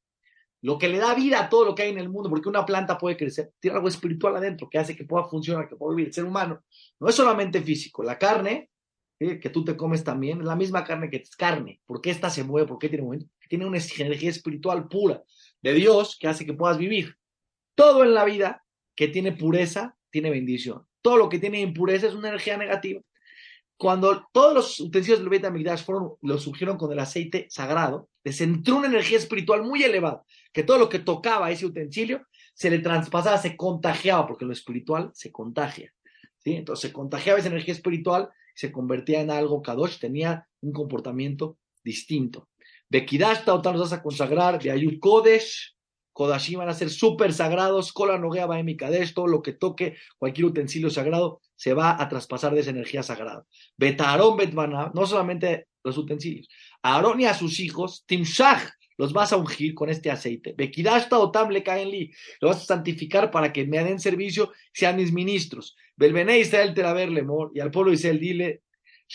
Lo 0.61 0.77
que 0.77 0.87
le 0.87 0.97
da 0.97 1.13
vida 1.13 1.41
a 1.41 1.49
todo 1.49 1.65
lo 1.65 1.75
que 1.75 1.83
hay 1.83 1.91
en 1.91 1.99
el 1.99 2.09
mundo, 2.09 2.29
porque 2.29 2.47
una 2.47 2.65
planta 2.65 2.97
puede 2.97 3.17
crecer, 3.17 3.51
tiene 3.59 3.75
algo 3.75 3.89
espiritual 3.89 4.35
adentro 4.37 4.69
que 4.69 4.79
hace 4.79 4.95
que 4.95 5.03
pueda 5.03 5.25
funcionar, 5.25 5.67
que 5.67 5.75
pueda 5.75 5.93
vivir. 5.93 6.07
El 6.07 6.13
ser 6.13 6.23
humano 6.23 6.63
no 6.99 7.09
es 7.09 7.15
solamente 7.15 7.61
físico. 7.61 8.01
La 8.01 8.17
carne, 8.17 8.69
que 9.19 9.49
tú 9.49 9.63
te 9.63 9.75
comes 9.75 10.03
también, 10.03 10.39
es 10.39 10.45
la 10.45 10.55
misma 10.55 10.83
carne 10.83 11.09
que 11.09 11.17
es 11.17 11.35
carne. 11.35 11.81
¿Por 11.85 12.01
qué 12.01 12.11
esta 12.11 12.29
se 12.29 12.43
mueve? 12.43 12.67
¿Por 12.67 12.79
qué 12.79 12.89
tiene 12.89 13.03
movimiento? 13.03 13.32
Tiene 13.49 13.65
una 13.65 13.77
energía 13.77 14.29
espiritual 14.29 14.87
pura 14.87 15.23
de 15.61 15.73
Dios 15.73 16.17
que 16.19 16.27
hace 16.27 16.45
que 16.45 16.53
puedas 16.53 16.77
vivir. 16.77 17.15
Todo 17.75 18.03
en 18.03 18.13
la 18.13 18.25
vida 18.25 18.63
que 18.95 19.07
tiene 19.07 19.31
pureza 19.31 19.95
tiene 20.09 20.29
bendición. 20.29 20.85
Todo 21.01 21.17
lo 21.17 21.29
que 21.29 21.39
tiene 21.39 21.61
impureza 21.61 22.07
es 22.07 22.13
una 22.13 22.29
energía 22.29 22.57
negativa. 22.57 23.01
Cuando 23.77 24.27
todos 24.31 24.53
los 24.53 24.79
utensilios 24.79 25.19
del 25.19 25.29
Beit 25.29 25.45
HaMikdash 25.45 25.83
fueron, 25.83 26.13
los 26.21 26.43
surgieron 26.43 26.77
con 26.77 26.91
el 26.91 26.99
aceite 26.99 27.47
sagrado, 27.49 28.07
les 28.23 28.39
entró 28.39 28.77
una 28.77 28.87
energía 28.87 29.17
espiritual 29.17 29.63
muy 29.63 29.83
elevada, 29.83 30.23
que 30.53 30.63
todo 30.63 30.77
lo 30.77 30.89
que 30.89 30.99
tocaba 30.99 31.51
ese 31.51 31.65
utensilio 31.65 32.25
se 32.53 32.69
le 32.69 32.79
traspasaba, 32.79 33.37
se 33.37 33.57
contagiaba, 33.57 34.27
porque 34.27 34.45
lo 34.45 34.53
espiritual 34.53 35.11
se 35.13 35.31
contagia. 35.31 35.93
¿sí? 36.37 36.55
Entonces 36.55 36.89
se 36.89 36.93
contagiaba 36.93 37.39
esa 37.39 37.49
energía 37.49 37.73
espiritual, 37.73 38.29
se 38.55 38.71
convertía 38.71 39.21
en 39.21 39.31
algo 39.31 39.61
kadosh, 39.61 39.99
tenía 39.99 40.47
un 40.61 40.71
comportamiento 40.71 41.57
distinto. 41.83 42.47
De 42.93 43.07
Kidashta, 43.07 43.53
los 43.55 43.79
vas 43.79 43.93
a 43.93 44.03
consagrar, 44.03 44.61
de 44.61 44.69
Ayud 44.69 44.99
Kodesh, 44.99 45.75
Kodashim 46.11 46.59
van 46.59 46.69
a 46.69 46.75
ser 46.75 46.91
súper 46.91 47.33
sagrados, 47.33 47.91
Kola 47.91 48.19
Nogea 48.19 48.45
mi 48.61 48.77
Kadesh, 48.77 49.15
todo 49.15 49.25
lo 49.25 49.41
que 49.41 49.53
toque, 49.53 49.97
cualquier 50.19 50.45
utensilio 50.45 50.91
sagrado, 50.91 51.41
se 51.55 51.73
va 51.73 51.99
a 51.99 52.07
traspasar 52.07 52.53
de 52.53 52.59
esa 52.59 52.69
energía 52.69 53.01
sagrada. 53.01 53.47
Betarón 53.77 54.37
Betmana, 54.37 54.91
no 54.93 55.07
solamente 55.07 55.69
los 55.83 55.97
utensilios, 55.97 56.47
Aarón 56.83 57.19
y 57.19 57.25
a 57.25 57.33
sus 57.33 57.59
hijos, 57.59 58.03
Timshach, 58.05 58.61
los 58.99 59.11
vas 59.11 59.33
a 59.33 59.37
ungir 59.37 59.73
con 59.73 59.89
este 59.89 60.11
aceite. 60.11 60.53
Bekidashta 60.55 61.17
Otam 61.17 61.49
le 61.49 61.63
caen 61.63 61.89
li, 61.89 62.11
los 62.41 62.51
vas 62.51 62.61
a 62.61 62.75
santificar 62.75 63.31
para 63.31 63.51
que 63.51 63.65
me 63.65 63.83
den 63.83 63.99
servicio, 63.99 64.51
sean 64.71 64.97
mis 64.97 65.11
ministros. 65.11 65.75
Belbené 65.95 66.37
Israel 66.37 66.75
Teraber 66.75 67.09
Lemor, 67.09 67.49
y 67.55 67.59
al 67.59 67.71
pueblo 67.71 67.91
Israel 67.91 68.19
dile, 68.19 68.61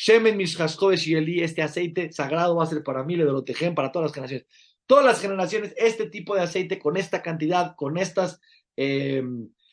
Shemen 0.00 0.36
Mishhaskodesh 0.36 1.08
y 1.08 1.14
Eli, 1.16 1.42
este 1.42 1.60
aceite 1.60 2.12
sagrado 2.12 2.54
va 2.54 2.62
a 2.62 2.66
ser 2.66 2.84
para 2.84 3.02
mí, 3.02 3.16
le 3.16 3.24
tejen 3.44 3.74
para 3.74 3.90
todas 3.90 4.06
las 4.06 4.14
generaciones. 4.14 4.46
Todas 4.86 5.04
las 5.04 5.20
generaciones, 5.20 5.74
este 5.76 6.08
tipo 6.08 6.36
de 6.36 6.42
aceite 6.42 6.78
con 6.78 6.96
esta 6.96 7.20
cantidad, 7.20 7.74
con 7.74 7.98
estas, 7.98 8.40
eh, 8.76 9.24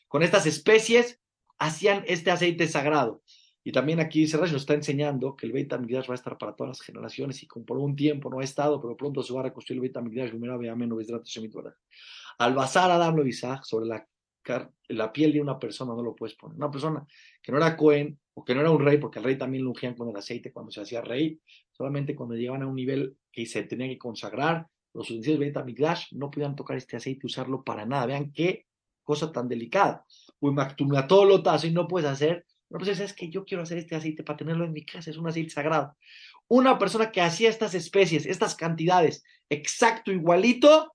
con 0.08 0.24
estas 0.24 0.46
especies, 0.46 1.20
hacían 1.58 2.02
este 2.08 2.32
aceite 2.32 2.66
sagrado. 2.66 3.22
Y 3.62 3.70
también 3.70 4.00
aquí 4.00 4.26
Serrat 4.26 4.50
nos 4.50 4.62
está 4.62 4.74
enseñando 4.74 5.36
que 5.36 5.46
el 5.46 5.52
Beit 5.52 5.72
HaMikdash 5.72 6.08
va 6.08 6.14
a 6.14 6.16
estar 6.16 6.36
para 6.36 6.56
todas 6.56 6.76
las 6.76 6.80
generaciones 6.80 7.40
y 7.44 7.46
por 7.46 7.78
un 7.78 7.94
tiempo 7.94 8.28
no 8.28 8.40
ha 8.40 8.44
estado, 8.44 8.80
pero 8.80 8.96
pronto 8.96 9.22
se 9.22 9.32
va 9.32 9.40
a 9.40 9.44
reconstruir 9.44 9.76
el 9.76 9.82
Beit 9.82 9.96
HaMikdash, 9.96 10.32
Al 12.38 12.54
basar 12.54 12.90
Adam 12.90 13.14
lo 13.14 13.24
sobre 13.62 13.86
la, 13.86 14.08
la 14.88 15.12
piel 15.12 15.32
de 15.32 15.40
una 15.40 15.56
persona 15.56 15.94
no 15.94 16.02
lo 16.02 16.16
puedes 16.16 16.34
poner. 16.34 16.56
Una 16.56 16.70
persona 16.70 17.06
que 17.40 17.52
no 17.52 17.58
era 17.58 17.76
Cohen, 17.76 18.18
o 18.36 18.44
que 18.44 18.54
no 18.54 18.60
era 18.60 18.70
un 18.70 18.84
rey, 18.84 18.98
porque 18.98 19.18
el 19.18 19.24
rey 19.24 19.38
también 19.38 19.64
lo 19.64 19.70
ungían 19.70 19.94
con 19.94 20.08
el 20.08 20.16
aceite 20.16 20.52
cuando 20.52 20.70
se 20.70 20.80
hacía 20.80 21.00
rey, 21.00 21.40
solamente 21.72 22.14
cuando 22.14 22.34
llegaban 22.34 22.62
a 22.62 22.66
un 22.66 22.76
nivel 22.76 23.16
que 23.32 23.46
se 23.46 23.62
tenían 23.62 23.90
que 23.90 23.98
consagrar, 23.98 24.66
los 24.92 25.10
utensilios 25.10 25.54
de 25.54 25.64
Migdash 25.64 26.12
no 26.12 26.30
podían 26.30 26.56
tocar 26.56 26.76
este 26.76 26.96
aceite 26.96 27.20
y 27.22 27.26
usarlo 27.26 27.62
para 27.62 27.84
nada. 27.84 28.06
Vean 28.06 28.32
qué 28.32 28.66
cosa 29.04 29.30
tan 29.30 29.48
delicada. 29.48 30.04
todo 31.06 31.24
lo 31.24 31.42
tazo 31.42 31.66
y 31.66 31.70
no 31.70 31.86
puedes 31.86 32.10
hacer 32.10 32.44
persona 32.70 32.92
dice, 32.92 33.04
es 33.04 33.12
que 33.12 33.30
yo 33.30 33.44
quiero 33.44 33.62
hacer 33.62 33.78
este 33.78 33.94
aceite 33.94 34.22
para 34.22 34.36
tenerlo 34.38 34.64
en 34.64 34.72
mi 34.72 34.84
casa, 34.84 35.10
es 35.10 35.16
un 35.16 35.28
aceite 35.28 35.50
sagrado. 35.50 35.96
Una 36.48 36.78
persona 36.78 37.10
que 37.10 37.20
hacía 37.20 37.48
estas 37.48 37.74
especies, 37.74 38.26
estas 38.26 38.54
cantidades, 38.54 39.24
exacto, 39.48 40.12
igualito, 40.12 40.92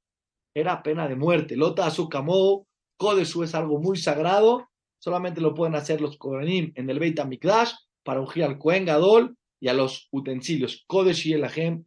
era 0.54 0.84
pena 0.84 1.08
de 1.08 1.16
muerte. 1.16 1.56
Lota 1.56 1.86
azúcamo, 1.86 2.68
Kodeshu 2.98 3.44
es 3.44 3.56
algo 3.56 3.80
muy 3.80 3.98
sagrado, 3.98 4.70
solamente 5.02 5.42
lo 5.42 5.56
pueden 5.56 5.74
hacer 5.74 6.00
los 6.00 6.18
Kohanim 6.18 6.72
en 6.76 6.90
el 6.90 7.00
Beit 7.00 7.20
HaMikdash 7.20 7.72
para 8.04 8.22
ungir 8.22 8.44
al 8.44 8.60
Kohen 8.60 8.86
Gadol 8.86 9.36
y 9.60 9.68
a 9.68 9.74
los 9.74 10.08
utensilios. 10.12 10.84
Kodesh 10.88 11.26
y 11.26 11.34
Elahem, 11.34 11.84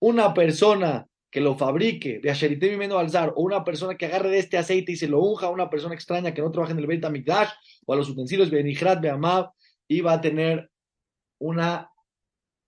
una 0.00 0.32
persona 0.32 1.06
que 1.30 1.40
lo 1.42 1.54
fabrique 1.58 2.20
de 2.20 2.30
Asheritem 2.30 2.80
y 2.80 2.84
Alzar, 2.86 3.34
o 3.36 3.42
una 3.42 3.62
persona 3.62 3.94
que 3.96 4.06
agarre 4.06 4.30
de 4.30 4.38
este 4.38 4.56
aceite 4.56 4.92
y 4.92 4.96
se 4.96 5.06
lo 5.06 5.20
unja 5.20 5.46
a 5.46 5.50
una 5.50 5.68
persona 5.68 5.94
extraña 5.94 6.32
que 6.32 6.40
no 6.40 6.50
trabaja 6.50 6.72
en 6.72 6.78
el 6.78 6.86
Beit 6.86 7.04
HaMikdash 7.04 7.50
o 7.84 7.92
a 7.92 7.96
los 7.96 8.08
utensilios 8.08 8.50
Benihrat 8.50 9.02
Be'amav, 9.02 9.50
y 9.86 10.00
va 10.00 10.14
a 10.14 10.20
tener 10.20 10.70
una, 11.40 11.90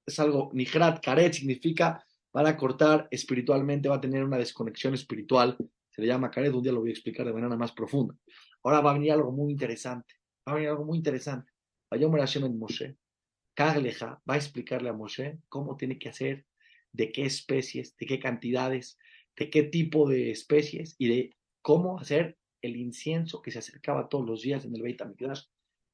es 0.06 0.18
algo, 0.18 0.50
Nihrat 0.52 1.02
Karet 1.02 1.32
significa, 1.32 2.04
van 2.32 2.46
a 2.46 2.58
cortar 2.58 3.08
espiritualmente, 3.10 3.88
va 3.88 3.96
a 3.96 4.00
tener 4.00 4.22
una 4.22 4.36
desconexión 4.36 4.92
espiritual, 4.92 5.56
se 5.90 6.02
le 6.02 6.08
llama 6.08 6.30
Karet, 6.30 6.52
un 6.52 6.62
día 6.62 6.72
lo 6.72 6.80
voy 6.80 6.90
a 6.90 6.92
explicar 6.92 7.26
de 7.26 7.32
manera 7.32 7.56
más 7.56 7.72
profunda. 7.72 8.14
Ahora 8.62 8.80
va 8.80 8.90
a 8.90 8.94
venir 8.94 9.12
algo 9.12 9.32
muy 9.32 9.52
interesante, 9.52 10.14
va 10.46 10.52
a 10.52 10.54
venir 10.54 10.70
algo 10.70 10.84
muy 10.84 10.98
interesante. 10.98 11.52
Vayomer 11.90 12.20
Hashem 12.20 12.44
en 12.44 12.58
Moshe, 12.58 12.96
Kagleja 13.54 14.22
va 14.28 14.34
a 14.34 14.36
explicarle 14.36 14.88
a 14.88 14.92
Moshe 14.92 15.38
cómo 15.48 15.76
tiene 15.76 15.98
que 15.98 16.08
hacer, 16.08 16.46
de 16.92 17.12
qué 17.12 17.24
especies, 17.24 17.96
de 17.96 18.06
qué 18.06 18.18
cantidades, 18.18 18.98
de 19.36 19.50
qué 19.50 19.64
tipo 19.64 20.08
de 20.08 20.30
especies 20.30 20.94
y 20.98 21.08
de 21.08 21.36
cómo 21.62 21.98
hacer 21.98 22.38
el 22.62 22.76
incienso 22.76 23.42
que 23.42 23.50
se 23.50 23.58
acercaba 23.58 24.08
todos 24.08 24.26
los 24.26 24.42
días 24.42 24.64
en 24.64 24.74
el 24.74 24.82
Beit 24.82 25.00
HaMikdash. 25.00 25.42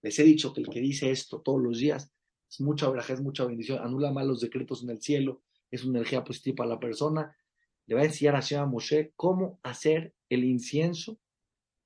Les 0.02 0.18
he 0.18 0.24
dicho 0.24 0.52
que 0.52 0.60
el 0.60 0.68
que 0.68 0.80
dice 0.80 1.10
esto 1.10 1.40
todos 1.40 1.60
los 1.60 1.78
días 1.78 2.12
es 2.50 2.60
mucha 2.60 2.88
verajá, 2.88 3.14
es 3.14 3.20
mucha 3.20 3.44
bendición, 3.44 3.78
anula 3.78 4.12
mal 4.12 4.28
los 4.28 4.40
decretos 4.40 4.82
en 4.82 4.90
el 4.90 5.00
cielo, 5.00 5.42
es 5.70 5.84
una 5.84 5.98
energía 5.98 6.22
positiva 6.24 6.56
para 6.56 6.70
la 6.70 6.80
persona. 6.80 7.36
Le 7.86 7.94
va 7.94 8.02
a 8.02 8.04
enseñar 8.04 8.36
a 8.36 8.66
Moshe 8.66 9.12
cómo 9.16 9.58
hacer 9.62 10.14
el 10.28 10.44
incienso 10.44 11.18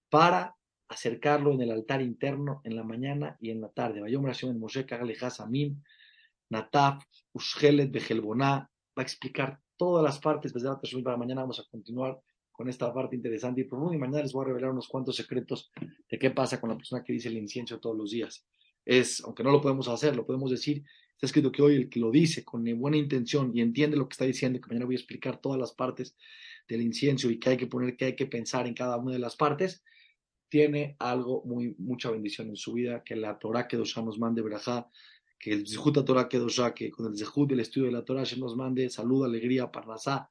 para 0.09 0.57
acercarlo 0.89 1.53
en 1.53 1.61
el 1.63 1.71
altar 1.71 2.03
interno 2.03 2.61
en 2.65 2.75
la 2.75 2.83
mañana 2.83 3.37
y 3.41 3.51
en 3.51 3.61
la 3.61 3.69
tarde. 3.69 4.01
Nataf, 6.51 7.05
Ushgelet, 7.33 7.93
Bejelboná. 7.93 8.69
Va 8.99 9.03
a 9.03 9.03
explicar 9.03 9.61
todas 9.77 10.05
las 10.05 10.19
partes. 10.19 10.53
Desde 10.53 11.03
para 11.03 11.17
mañana 11.17 11.43
vamos 11.43 11.61
a 11.61 11.65
continuar 11.71 12.21
con 12.51 12.69
esta 12.69 12.93
parte 12.93 13.17
interesante 13.17 13.63
y 13.63 13.65
profunda. 13.65 13.95
Y 13.95 13.99
mañana 13.99 14.23
les 14.23 14.33
voy 14.33 14.45
a 14.45 14.49
revelar 14.49 14.71
unos 14.73 14.89
cuantos 14.89 15.17
secretos 15.17 15.71
de 16.11 16.19
qué 16.19 16.31
pasa 16.31 16.61
con 16.61 16.71
la 16.71 16.77
persona 16.77 17.05
que 17.05 17.13
dice 17.13 17.29
el 17.29 17.39
incienso 17.39 17.79
todos 17.79 17.97
los 17.97 18.11
días. 18.11 18.45
Es, 18.85 19.23
aunque 19.25 19.45
no 19.45 19.53
lo 19.53 19.61
podemos 19.61 19.89
hacer, 19.89 20.17
lo 20.17 20.27
podemos 20.27 20.51
decir. 20.51 20.85
Está 21.21 21.27
escrito 21.27 21.53
que 21.53 21.61
hoy 21.61 21.77
el 21.77 21.91
que 21.91 22.01
lo 22.01 22.11
dice 22.11 22.47
con 22.47 22.65
buena 22.79 22.97
intención 22.97 23.51
y 23.55 23.61
entiende 23.61 23.99
lo 23.99 24.09
que 24.09 24.15
está 24.15 24.25
diciendo, 24.25 24.59
que 24.59 24.69
mañana 24.69 24.87
voy 24.87 24.95
a 24.95 24.99
explicar 24.99 25.39
todas 25.39 25.61
las 25.61 25.71
partes 25.71 26.17
del 26.67 26.81
incienso 26.81 27.31
y 27.31 27.39
qué 27.39 27.51
hay 27.51 27.57
que 27.59 27.67
poner, 27.67 27.95
qué 27.95 28.07
hay 28.07 28.17
que 28.17 28.25
pensar 28.25 28.67
en 28.67 28.73
cada 28.73 28.97
una 28.97 29.13
de 29.13 29.19
las 29.19 29.37
partes 29.37 29.85
tiene 30.49 30.97
algo 30.99 31.43
muy, 31.45 31.75
mucha 31.77 32.11
bendición 32.11 32.49
en 32.49 32.57
su 32.57 32.73
vida, 32.73 33.05
que 33.05 33.17
la 33.17 33.39
Torah 33.39 33.69
que 33.69 33.77
Dosha 33.77 34.01
nos 34.01 34.19
mande 34.19 34.41
Berajá, 34.41 34.91
que 35.39 35.53
el 35.53 35.69
Zehut 35.69 36.03
Torah 36.07 36.27
que 36.27 36.39
Dosha, 36.39 36.73
que 36.73 36.91
con 36.91 37.05
el 37.05 37.19
Zehut 37.19 37.51
del 37.51 37.61
estudio 37.61 37.89
de 37.89 37.93
la 37.93 38.03
Torah 38.03 38.25
se 38.25 38.39
nos 38.39 38.57
mande 38.57 38.89
salud, 38.89 39.23
alegría, 39.23 39.71
parnasá, 39.71 40.31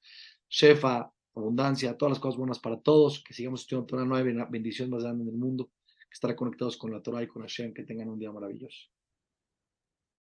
shefa, 0.49 1.13
abundancia, 1.35 1.95
todas 1.95 2.13
las 2.13 2.19
cosas 2.19 2.37
buenas 2.39 2.57
para 2.57 2.79
todos, 2.79 3.23
que 3.23 3.35
sigamos 3.35 3.61
estudiando 3.61 3.85
Torah, 3.85 4.05
no 4.05 4.49
bendición 4.49 4.89
más 4.89 5.03
grande 5.03 5.21
en 5.23 5.29
el 5.29 5.37
mundo, 5.37 5.69
que 5.85 6.13
estará 6.13 6.35
conectados 6.35 6.77
con 6.77 6.91
la 6.91 6.99
Torah 7.03 7.21
y 7.21 7.27
con 7.27 7.43
Hashem, 7.43 7.75
que 7.75 7.83
tengan 7.83 8.09
un 8.09 8.17
día 8.17 8.31
maravilloso. 8.31 8.89